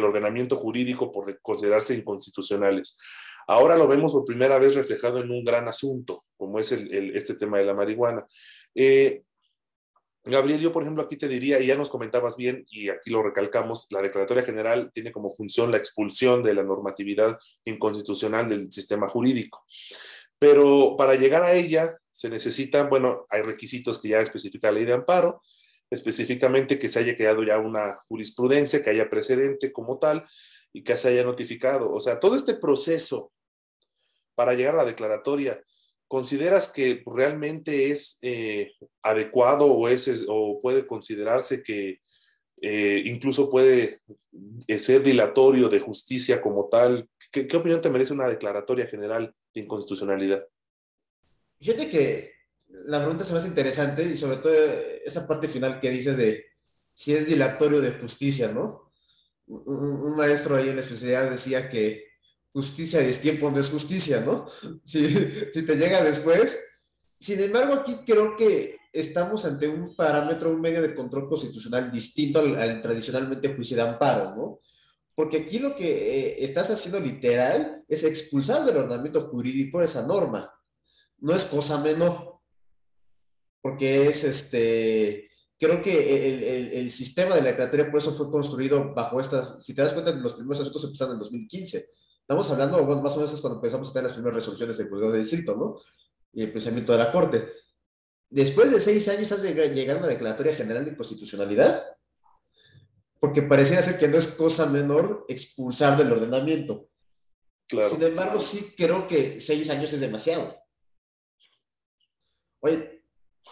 [0.02, 2.98] ordenamiento jurídico por considerarse inconstitucionales.
[3.48, 7.58] Ahora lo vemos por primera vez reflejado en un gran asunto, como es este tema
[7.58, 8.24] de la marihuana.
[8.74, 9.22] Eh,
[10.26, 13.22] Gabriel, yo por ejemplo aquí te diría, y ya nos comentabas bien, y aquí lo
[13.22, 19.08] recalcamos, la Declaratoria General tiene como función la expulsión de la normatividad inconstitucional del sistema
[19.08, 19.64] jurídico.
[20.38, 24.84] Pero para llegar a ella se necesitan, bueno, hay requisitos que ya especifica la ley
[24.84, 25.42] de amparo,
[25.90, 30.26] específicamente que se haya creado ya una jurisprudencia, que haya precedente como tal
[30.72, 31.92] y que se haya notificado.
[31.92, 33.32] O sea, todo este proceso
[34.34, 35.62] para llegar a la declaratoria
[36.08, 42.00] ¿Consideras que realmente es eh, adecuado o, es, o puede considerarse que
[42.62, 44.00] eh, incluso puede
[44.66, 47.08] eh, ser dilatorio de justicia como tal?
[47.30, 50.46] ¿Qué, opinión te merece una declaratoria general de inconstitucionalidad?
[51.60, 52.32] Fíjate que
[52.68, 54.52] la pregunta es más interesante y sobre todo
[55.04, 56.46] esa parte final que dices de
[56.94, 58.92] si es dilatorio de justicia, ¿no?
[59.46, 62.05] Un, maestro ahí en especialidad decía que
[62.56, 64.46] justicia y es tiempo no es justicia, ¿no?
[64.82, 65.06] Si,
[65.52, 66.58] si te llega después.
[67.20, 72.38] Sin embargo, aquí creo que estamos ante un parámetro, un medio de control constitucional distinto
[72.38, 74.60] al, tradicionalmente juicio de amparo, ¿no?
[75.14, 80.50] Porque aquí lo que eh, estás haciendo literal es expulsar del ordenamiento jurídico esa norma.
[81.18, 82.40] No es cosa menor.
[83.60, 85.28] Porque es este.
[85.58, 89.62] Creo que el, el, el sistema de la declaratoria por eso fue construido bajo estas.
[89.62, 91.86] Si te das cuenta, los primeros asuntos empezaron en 2015
[92.28, 95.12] Estamos hablando, más o menos es cuando empezamos a tener las primeras resoluciones del Juzgado
[95.12, 95.80] de Distrito, ¿no?
[96.32, 97.48] Y el pensamiento de la Corte.
[98.28, 101.86] Después de seis años has de llegar a una declaratoria general de constitucionalidad,
[103.20, 106.88] porque pareciera ser que no es cosa menor expulsar del ordenamiento.
[107.68, 107.90] Claro.
[107.90, 110.56] Sin embargo, sí creo que seis años es demasiado.
[112.58, 113.04] Oye,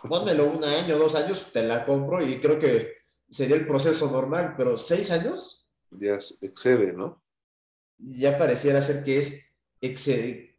[0.09, 2.93] pónmelo un año, dos años, te la compro y creo que
[3.31, 5.69] sería el proceso normal, pero seis años.
[5.93, 7.24] Ya excede, ¿no?
[7.99, 9.53] Ya pareciera ser que es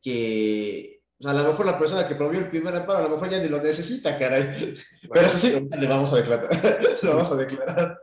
[0.01, 3.09] que O sea, a lo mejor la persona que promovió el primer amparo, a lo
[3.09, 4.75] mejor ya ni lo necesita, caray.
[5.11, 6.49] Pero eso sí, le vamos a declarar.
[7.03, 7.99] le vamos a declarar.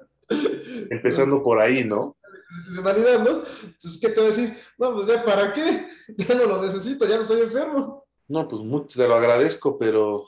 [0.90, 2.16] Empezando por ahí, ¿no?
[2.50, 3.42] Institucionalidad, ¿no?
[3.64, 4.54] Entonces, ¿qué te voy a decir?
[4.78, 5.86] No, pues ya, ¿para qué?
[6.18, 8.06] Ya no lo necesito, ya no estoy enfermo.
[8.28, 10.26] No, pues mucho te lo agradezco, pero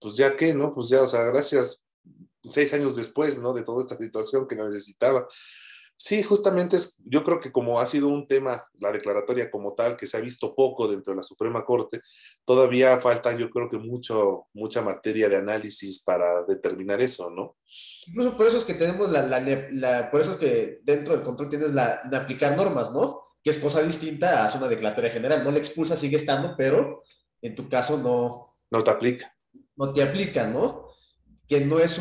[0.00, 0.74] pues ya qué, ¿no?
[0.74, 1.84] Pues ya, o sea, gracias
[2.48, 3.52] seis años después, ¿no?
[3.52, 5.26] De toda esta situación que no necesitaba.
[6.02, 9.98] Sí, justamente es, yo creo que como ha sido un tema, la declaratoria como tal,
[9.98, 12.00] que se ha visto poco dentro de la Suprema Corte,
[12.46, 17.58] todavía falta yo creo que mucho, mucha materia de análisis para determinar eso, ¿no?
[18.06, 21.50] Incluso por eso es que tenemos la, la, por eso es que dentro del control
[21.50, 23.34] tienes la de aplicar normas, ¿no?
[23.44, 25.44] Que es cosa distinta a hacer una declaratoria general.
[25.44, 27.02] No la expulsa, sigue estando, pero
[27.42, 28.46] en tu caso no...
[28.70, 29.36] No te aplica.
[29.76, 30.89] No te aplica, ¿no?
[31.50, 31.98] Que no es,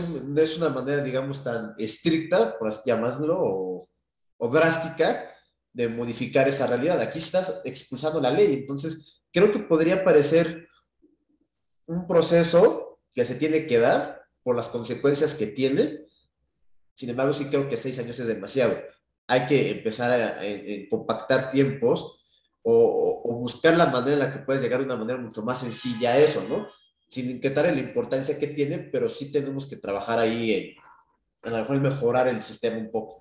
[0.57, 3.89] una manera, digamos, tan estricta, por así llamarlo, o,
[4.37, 5.33] o, drástica
[5.73, 7.01] de modificar esa realidad.
[7.01, 10.67] Aquí estás expulsando la ley, entonces creo que podría parecer
[11.87, 16.05] un proceso que se tiene que dar por las consecuencias que tiene.
[16.93, 18.77] Sin embargo, sí creo que seis años es demasiado.
[19.25, 20.41] Hay que empezar a,
[20.91, 22.23] compactar tiempos
[22.61, 25.61] o, o, buscar la manera en la que puedes llegar de una manera mucho más
[25.61, 26.67] sencilla a eso, ¿no?
[27.09, 30.75] Sin quitarle la importancia que tiene, pero sí tenemos que trabajar ahí en,
[31.43, 33.19] a lo mejor mejorar el sistema un poco.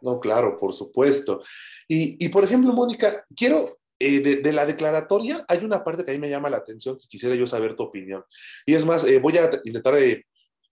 [0.00, 1.42] No, claro, por supuesto.
[1.88, 6.14] Y, y por ejemplo, Mónica, quiero, eh, de, la declaratoria, hay una parte que a
[6.14, 8.22] mí me llama la atención que quisiera yo saber tu opinión.
[8.64, 10.24] Y es más, eh, voy a intentar eh,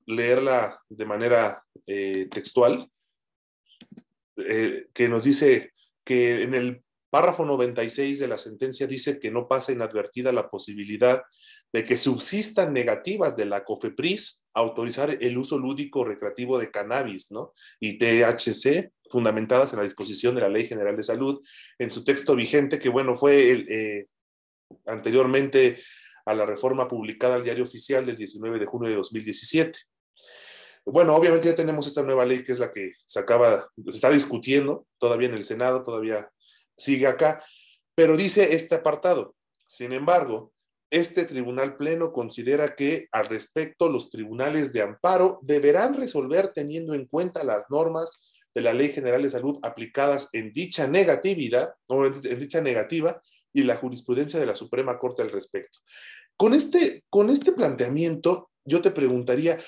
[0.07, 1.63] leerla de manera
[2.31, 2.89] textual,
[4.37, 5.73] que nos dice
[6.05, 11.23] que en el párrafo 96 de la sentencia dice que no pasa inadvertida la posibilidad
[11.77, 17.53] de que subsistan negativas de la COFEPRIS autorizar el uso lúdico recreativo de cannabis ¿no?
[17.79, 21.39] y THC fundamentadas en la disposición de la Ley General de Salud
[21.79, 24.05] en su texto vigente, que bueno, fue eh,
[24.87, 25.77] anteriormente
[26.25, 29.79] a la reforma publicada al Diario Oficial del 19 de junio de 2017.
[30.87, 34.09] Bueno, obviamente ya tenemos esta nueva ley que es la que se acaba, se está
[34.09, 36.31] discutiendo todavía en el Senado, todavía
[36.75, 37.45] sigue acá,
[37.95, 39.37] pero dice este apartado.
[39.67, 40.55] Sin embargo,
[40.91, 47.07] este tribunal pleno considera que al respecto los tribunales de amparo deberán resolver teniendo en
[47.07, 52.39] cuenta las normas de la Ley General de Salud aplicadas en dicha negatividad o en
[52.39, 53.21] dicha negativa
[53.53, 55.81] y la jurisprudencia de la Suprema Corte al respecto.
[56.37, 59.59] Con este, con este planteamiento, yo te preguntaría,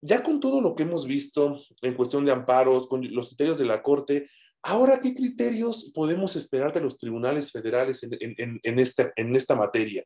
[0.00, 3.66] ya con todo lo que hemos visto en cuestión de amparos, con los criterios de
[3.66, 4.28] la Corte,
[4.62, 10.04] ahora, ¿qué criterios podemos esperar de los tribunales federales en, en, esta, en esta materia?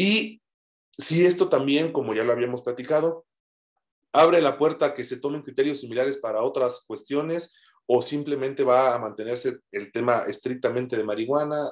[0.00, 0.40] Y
[0.96, 3.26] si esto también, como ya lo habíamos platicado,
[4.14, 8.94] abre la puerta a que se tomen criterios similares para otras cuestiones o simplemente va
[8.94, 11.70] a mantenerse el tema estrictamente de marihuana,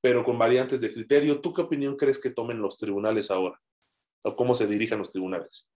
[0.00, 1.42] pero con variantes de criterio.
[1.42, 3.60] ¿Tú qué opinión crees que tomen los tribunales ahora?
[4.22, 5.70] ¿O cómo se dirijan los tribunales?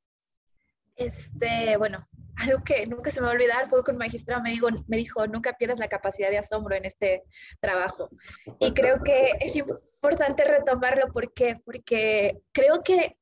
[0.96, 4.52] Este, bueno, algo que nunca se me va a olvidar fue que un magistrado me
[4.52, 7.24] dijo, me dijo, nunca pierdas la capacidad de asombro en este
[7.60, 8.08] trabajo.
[8.58, 9.54] Y creo que es
[10.02, 13.18] importante retomarlo porque, porque creo que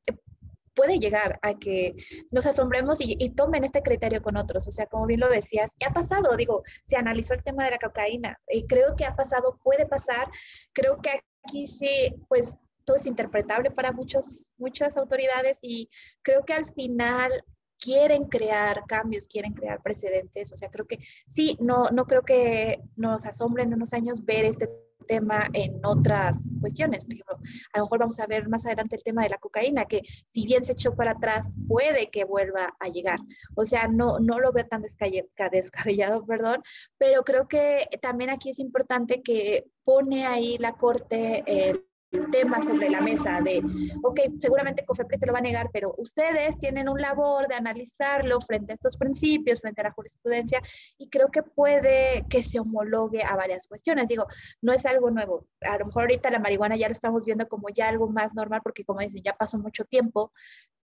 [0.74, 1.96] puede llegar a que
[2.30, 4.68] nos asombremos y, tomen este criterio con otros.
[4.68, 6.36] O sea, como bien lo decías, ¿qué ha pasado?
[6.36, 10.30] Digo, se analizó el tema de la cocaína y creo que ha pasado, puede pasar.
[10.72, 15.90] Creo que aquí sí, pues todo es interpretable para muchos, muchas autoridades y
[16.22, 17.32] creo que al final
[17.80, 20.52] quieren crear cambios, quieren crear precedentes.
[20.52, 24.44] O sea, creo que sí, no, no creo que nos asombre en unos años ver
[24.44, 24.68] este
[25.08, 27.04] tema en otras cuestiones.
[27.04, 27.38] Por ejemplo,
[27.72, 30.46] a lo mejor vamos a ver más adelante el tema de la cocaína, que si
[30.46, 33.18] bien se echó para atrás, puede que vuelva a llegar.
[33.56, 36.62] O sea, no, no lo veo tan descabellado, perdón,
[36.98, 41.87] pero creo que también aquí es importante que pone ahí la Corte el
[42.30, 43.62] tema sobre la mesa de,
[44.02, 48.40] ok, seguramente COFEPRIS te lo va a negar, pero ustedes tienen un labor de analizarlo
[48.40, 50.62] frente a estos principios, frente a la jurisprudencia,
[50.96, 54.08] y creo que puede que se homologue a varias cuestiones.
[54.08, 54.26] Digo,
[54.62, 55.46] no es algo nuevo.
[55.60, 58.60] A lo mejor ahorita la marihuana ya lo estamos viendo como ya algo más normal,
[58.62, 60.32] porque como dicen, ya pasó mucho tiempo,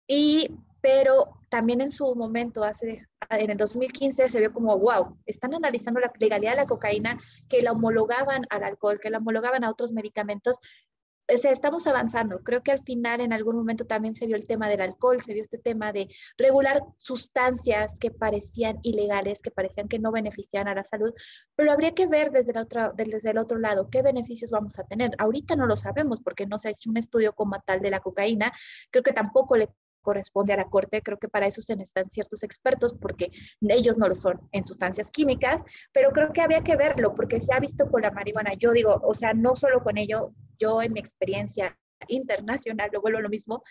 [0.07, 0.49] y,
[0.81, 5.99] pero también en su momento, hace, en el 2015, se vio como, wow, están analizando
[5.99, 9.91] la legalidad de la cocaína, que la homologaban al alcohol, que la homologaban a otros
[9.91, 10.59] medicamentos,
[11.33, 12.41] o sea, estamos avanzando.
[12.43, 15.33] Creo que al final en algún momento también se vio el tema del alcohol, se
[15.33, 16.07] vio este tema de
[16.37, 21.13] regular sustancias que parecían ilegales, que parecían que no beneficiaban a la salud,
[21.55, 24.83] pero habría que ver desde el otro, desde el otro lado qué beneficios vamos a
[24.83, 25.11] tener.
[25.17, 27.99] Ahorita no lo sabemos porque no se ha hecho un estudio como tal de la
[28.01, 28.51] cocaína.
[28.91, 29.69] Creo que tampoco le
[30.05, 31.01] corresponde a la Corte.
[31.01, 33.31] Creo que para eso se necesitan ciertos expertos porque
[33.61, 37.53] ellos no lo son en sustancias químicas, pero creo que había que verlo porque se
[37.53, 38.53] ha visto con la marihuana.
[38.53, 41.77] Yo digo, o sea, no solo con ello, yo en mi experiencia
[42.07, 43.63] internacional, lo vuelvo a lo mismo,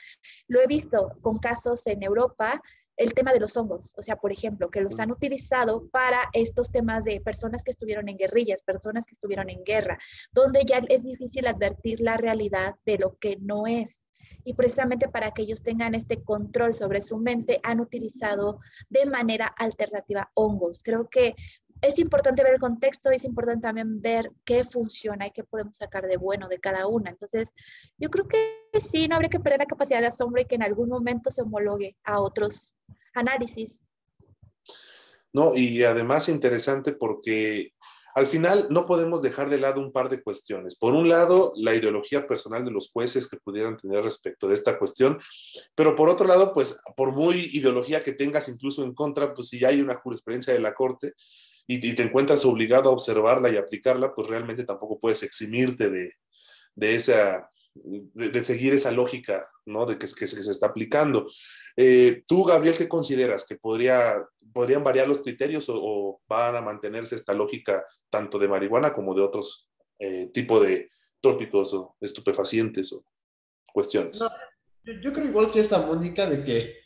[0.48, 2.60] lo he visto con casos en Europa,
[2.96, 6.70] el tema de los hongos, o sea, por ejemplo, que los han utilizado para estos
[6.70, 9.98] temas de personas que estuvieron en guerrillas, personas que estuvieron en guerra,
[10.32, 14.03] donde ya es difícil advertir la realidad de lo que no es.
[14.44, 19.46] Y precisamente para que ellos tengan este control sobre su mente, han utilizado de manera
[19.46, 20.82] alternativa hongos.
[20.82, 21.34] Creo que
[21.82, 26.06] es importante ver el contexto, es importante también ver qué funciona y qué podemos sacar
[26.06, 27.10] de bueno de cada una.
[27.10, 27.50] Entonces,
[27.98, 30.62] yo creo que sí, no habría que perder la capacidad de asombro y que en
[30.62, 32.74] algún momento se homologue a otros
[33.14, 33.80] análisis.
[35.32, 37.72] No, y además interesante porque
[38.14, 40.78] al final no podemos dejar de lado un par de cuestiones.
[40.78, 44.78] Por un lado, la ideología personal de los jueces que pudieran tener respecto de esta
[44.78, 45.18] cuestión,
[45.74, 49.64] pero por otro lado, pues por muy ideología que tengas incluso en contra, pues si
[49.64, 51.14] hay una jurisprudencia de la Corte,
[51.66, 56.12] y, te encuentras obligado a observarla y aplicarla, pues realmente tampoco puedes eximirte de,
[56.74, 59.86] de esa, de, seguir esa lógica, ¿no?
[59.86, 61.26] De que, que, se, está aplicando.
[61.76, 63.44] Eh, tú, Gabriel, ¿qué consideras?
[63.44, 68.92] ¿Que podría, podrían variar los criterios o, van a mantenerse esta lógica tanto de marihuana
[68.92, 69.68] como de otros
[69.98, 70.88] eh, tipos de
[71.20, 73.04] trópicos o estupefacientes o
[73.72, 74.20] cuestiones?
[74.84, 76.84] yo, creo igual que esta Mónica de que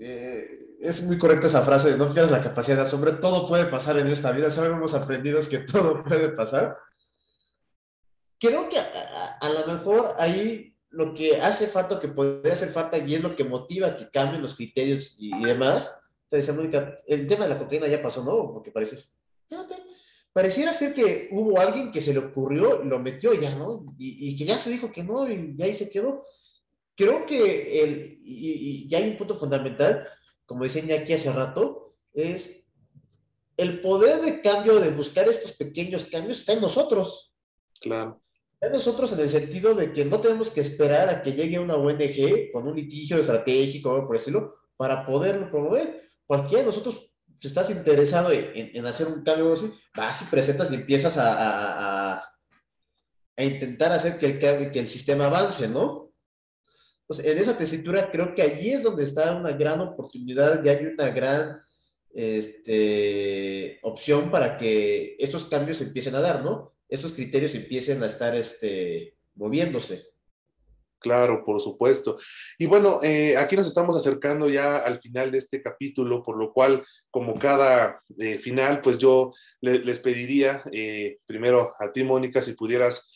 [0.00, 0.46] eh,
[0.80, 3.98] es muy correcta esa frase de no pierdas la capacidad de asombro, todo puede pasar
[3.98, 6.76] en esta vida, sabemos aprendidos que todo puede pasar.
[8.38, 13.14] Creo que a, lo mejor ahí lo que hace falta, que podría hacer falta, y
[13.14, 15.96] es lo que motiva que cambien los criterios y, demás,
[16.30, 18.52] el tema de la cocaína ya pasó, ¿no?
[18.52, 18.98] Porque parece,
[19.48, 19.74] fíjate,
[20.32, 23.84] pareciera ser que hubo alguien que se le ocurrió, lo metió ya, ¿no?
[23.98, 26.24] Y, y que ya se dijo que no, y ahí se quedó
[26.96, 30.06] creo que el, y, y, hay un punto fundamental,
[30.46, 32.68] como decía aquí hace rato, es
[33.56, 37.34] el poder de cambio, de buscar estos pequeños cambios, está en nosotros.
[37.80, 38.20] Claro.
[38.60, 42.50] Nosotros en el sentido de que no tenemos que esperar a que llegue una ONG
[42.52, 46.00] con un litigio estratégico, por decirlo, para poderlo promover.
[46.26, 50.76] Cualquiera de nosotros, si estás interesado en, hacer un cambio así, vas y presentas y
[50.76, 52.22] empiezas a, a,
[53.44, 56.12] intentar hacer que el, que el sistema avance, ¿no?
[57.06, 60.86] Pues en esa tesitura creo que allí es donde está una gran oportunidad y hay
[60.86, 61.60] una gran
[62.14, 66.73] este, opción para que estos cambios empiecen a dar, ¿no?
[66.88, 70.14] Estos criterios empiecen a estar este, moviéndose.
[71.04, 72.16] Claro, por supuesto.
[72.58, 76.50] Y bueno, eh, aquí nos estamos acercando ya al final de este capítulo, por lo
[76.50, 79.30] cual, como cada eh, final, pues yo
[79.60, 83.10] les pediría eh, primero a ti, Mónica, si pudieras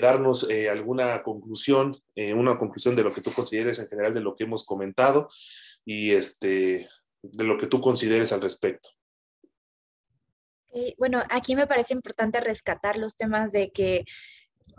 [0.00, 4.44] darnos alguna conclusión, una conclusión de lo que tú consideres en general de lo que
[4.44, 5.28] hemos comentado
[5.84, 6.88] y este,
[7.20, 8.90] de lo que tú consideres al respecto.
[10.98, 14.04] Bueno, aquí me parece importante rescatar los temas de que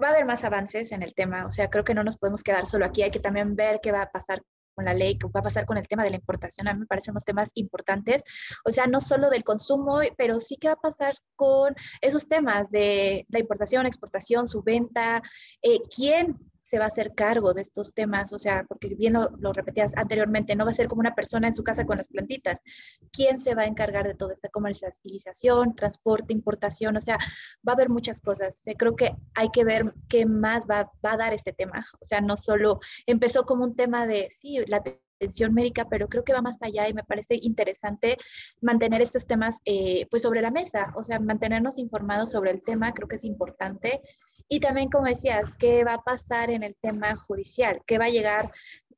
[0.02, 2.44] va a haber más avances en el tema, o sea, creo que no nos podemos
[2.44, 4.42] quedar solo aquí, hay que también ver qué va a pasar
[4.74, 6.82] con la ley, qué va a pasar con el tema de la importación, a mí
[6.82, 8.24] me parecen los temas importantes,
[8.66, 12.72] o sea, no solo del consumo, pero sí qué va a pasar con esos temas
[12.72, 15.22] de la importación, exportación, su venta,
[15.62, 16.40] eh, quién
[16.74, 20.56] se va a hacer cargo de estos temas, o sea, porque bien lo, repetías anteriormente,
[20.56, 22.64] no va a ser como una persona en su casa con las plantitas.
[23.12, 26.98] ¿Quién se va a encargar de toda esta comercialización, transporte, importación?
[26.98, 27.20] O sea,
[27.68, 28.64] va a haber muchas cosas.
[28.76, 31.86] Creo que hay que ver qué más va, a dar este tema.
[32.02, 36.24] O sea, no solo empezó como un tema de, sí, la atención médica, pero creo
[36.24, 38.18] que va más allá y me parece interesante
[38.62, 42.94] mantener estos temas eh, pues sobre la mesa, o sea, mantenernos informados sobre el tema,
[42.94, 44.02] creo que es importante
[44.50, 47.82] y también, como decías, ¿qué va a pasar en el tema judicial?
[47.86, 48.52] ¿Qué va a llegar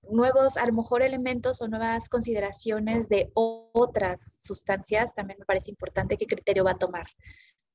[0.09, 5.13] nuevos, a lo mejor, elementos o nuevas consideraciones de otras sustancias?
[5.15, 7.05] También me parece importante qué criterio va a tomar.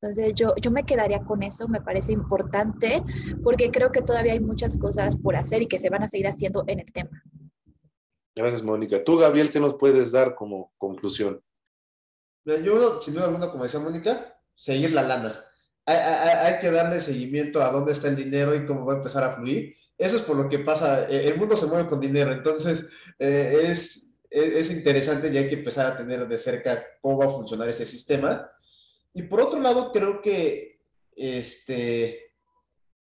[0.03, 3.03] Entonces, yo, yo me quedaría con eso, me parece importante,
[3.43, 6.27] porque creo que todavía hay muchas cosas por hacer y que se van a seguir
[6.29, 7.23] haciendo en el tema.
[8.35, 9.05] Gracias, Mónica.
[9.05, 11.43] Tú, Gabriel, ¿qué nos puedes dar como conclusión?
[12.45, 15.31] Yo, sin duda alguna, como decía Mónica, seguir la lana
[15.91, 19.33] hay, que darle seguimiento a dónde está el dinero y cómo va a empezar a
[19.33, 19.75] fluir.
[19.99, 21.09] Eso es por lo que pasa.
[21.11, 22.89] Eh, el mundo se mueve con dinero, entonces
[23.19, 27.31] eh, es, es, interesante y hay que empezar a tener de cerca cómo va a
[27.31, 28.51] funcionar ese sistema.
[29.13, 30.81] Y por otro lado, creo que
[31.17, 32.35] este,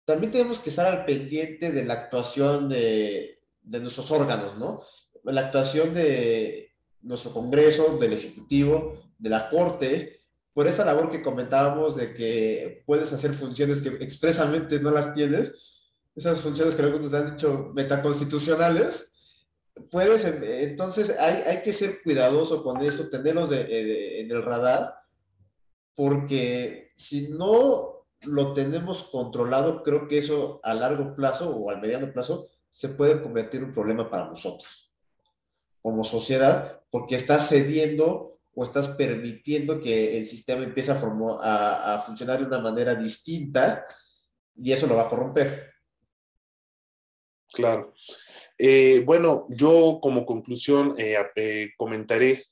[0.05, 4.81] también tenemos que estar al pendiente de la actuación de, de nuestros órganos, ¿no?
[5.23, 10.20] La actuación de nuestro Congreso, del Ejecutivo, de la Corte,
[10.53, 15.91] por esa labor que comentábamos de que puedes hacer funciones que expresamente no las tienes,
[16.15, 19.47] esas funciones que algunos han dicho metaconstitucionales,
[19.89, 24.93] puedes, entonces hay, hay que ser cuidadoso con eso, tenerlos en el radar,
[25.95, 32.11] porque si no lo tenemos controlado, creo que eso a largo plazo o al mediano
[32.11, 34.93] plazo se puede convertir en un problema para nosotros
[35.81, 42.39] como sociedad, porque estás cediendo o estás permitiendo que el sistema empiece a, a, funcionar
[42.39, 43.85] de una manera distinta
[44.55, 45.71] y eso lo va a corromper.
[47.53, 47.93] Claro.
[48.57, 52.45] Eh, bueno, yo como conclusión eh, eh, comentaré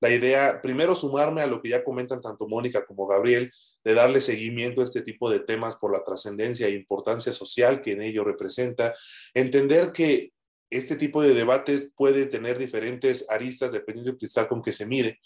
[0.00, 3.50] la idea, primero sumarme a lo que ya comentan tanto Mónica como Gabriel,
[3.82, 7.92] de darle seguimiento a este tipo de temas por la trascendencia e importancia social que
[7.92, 8.94] en ello representa,
[9.32, 10.32] entender que
[10.70, 15.20] este tipo de debates puede tener diferentes aristas dependiendo del cristal con que se mire,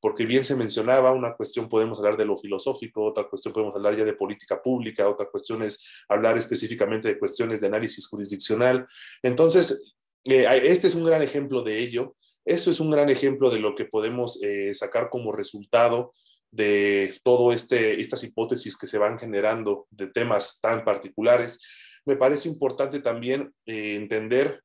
[0.00, 3.96] porque bien se mencionaba, una cuestión podemos hablar de lo filosófico, otra cuestión podemos hablar
[3.96, 8.84] ya de política pública, otra cuestión es hablar específicamente de cuestiones de análisis jurisdiccional.
[9.22, 12.16] Entonces, eh, este es un gran ejemplo de ello.
[12.44, 16.12] Esto es un gran ejemplo de lo que podemos eh, sacar como resultado
[16.50, 21.60] de todo este, estas hipótesis que se van generando de temas tan particulares.
[22.04, 24.62] Me parece importante también eh, entender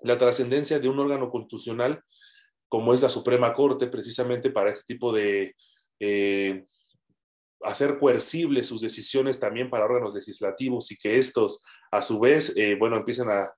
[0.00, 2.02] la trascendencia de un órgano constitucional
[2.68, 5.54] como es la Suprema Corte, precisamente para este tipo de
[6.00, 6.64] eh,
[7.62, 12.74] hacer coercibles sus decisiones también para órganos legislativos y que estos, a su vez, eh,
[12.78, 13.48] bueno, empiecen a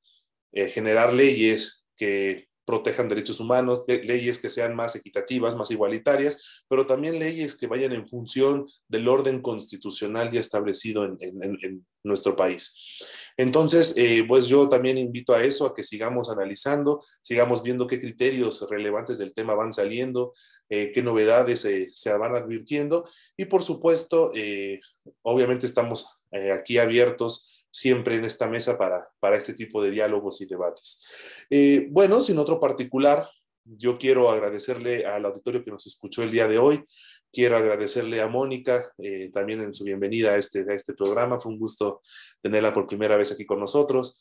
[0.53, 7.19] generar leyes que protejan derechos humanos, leyes que sean más equitativas, más igualitarias, pero también
[7.19, 13.01] leyes que vayan en función del orden constitucional ya establecido en, nuestro país.
[13.39, 17.99] Entonces, eh, pues yo también invito a eso, a que sigamos analizando, sigamos viendo qué
[17.99, 20.35] criterios relevantes del tema van saliendo,
[20.69, 24.81] eh, qué novedades se van advirtiendo y por supuesto, eh,
[25.23, 30.47] obviamente estamos aquí abiertos siempre en esta mesa para, para este tipo de diálogos y
[30.47, 31.05] debates.
[31.51, 33.29] Eh, bueno, sin otro particular,
[33.65, 36.85] yo quiero agradecerle al auditorio que nos escuchó el día de hoy.
[37.33, 41.39] Quiero agradecerle a Mónica eh, también en su bienvenida a este, a este programa.
[41.39, 42.03] Fue un gusto
[42.41, 44.21] tenerla por primera vez aquí con nosotros.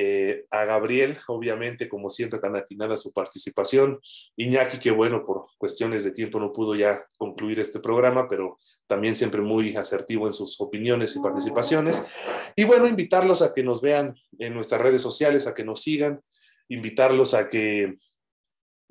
[0.00, 3.98] Eh, a Gabriel, obviamente, como siempre, tan atinada su participación.
[4.36, 9.16] Iñaki, que bueno, por cuestiones de tiempo no pudo ya concluir este programa, pero también
[9.16, 12.06] siempre muy asertivo en sus opiniones y participaciones.
[12.54, 16.20] Y bueno, invitarlos a que nos vean en nuestras redes sociales, a que nos sigan,
[16.68, 17.98] invitarlos a que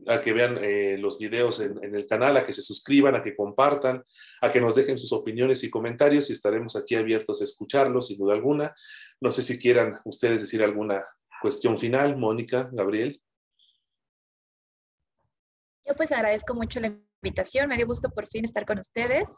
[0.06, 3.36] a que vean eh, los videos en, el canal, a que se suscriban, a que
[3.36, 4.04] compartan,
[4.42, 8.18] a que nos dejen sus opiniones y comentarios y estaremos aquí abiertos a escucharlos, sin
[8.18, 8.74] duda alguna.
[9.20, 11.04] No sé si quieran ustedes decir alguna
[11.42, 13.22] cuestión final, Mónica, Gabriel.
[15.86, 16.94] Yo pues agradezco mucho la
[17.24, 19.30] invitación, me dio gusto por fin estar con ustedes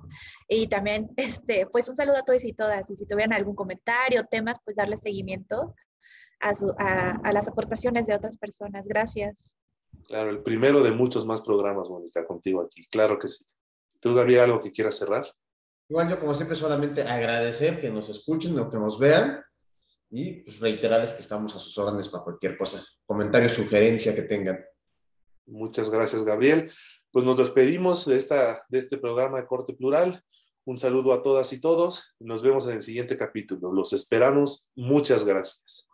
[0.48, 4.26] y también este, pues un saludo a todos y todas y si tuvieran algún comentario,
[4.30, 5.76] temas, pues darle seguimiento
[6.42, 6.52] a,
[7.24, 8.88] a las aportaciones de otras personas.
[8.88, 9.56] Gracias.
[10.10, 12.84] Claro, el primero de muchos más programas, Mónica, contigo aquí.
[12.88, 13.46] Claro que sí.
[14.02, 15.32] ¿Tú, Gabriel, algo que quieras cerrar?
[15.88, 19.44] Igual yo, como siempre, solamente agradecer que nos escuchen o que nos vean
[20.10, 24.66] y pues reiterarles que estamos a sus órdenes para cualquier cosa, comentario, sugerencia que tengan.
[25.46, 26.72] Muchas gracias, Gabriel.
[27.12, 30.24] Pues nos despedimos de, esta, de este programa de Corte Plural.
[30.66, 32.16] Un saludo a todas y todos.
[32.20, 33.72] Nos vemos en el siguiente capítulo.
[33.72, 34.72] Los esperamos.
[34.76, 35.89] Muchas gracias.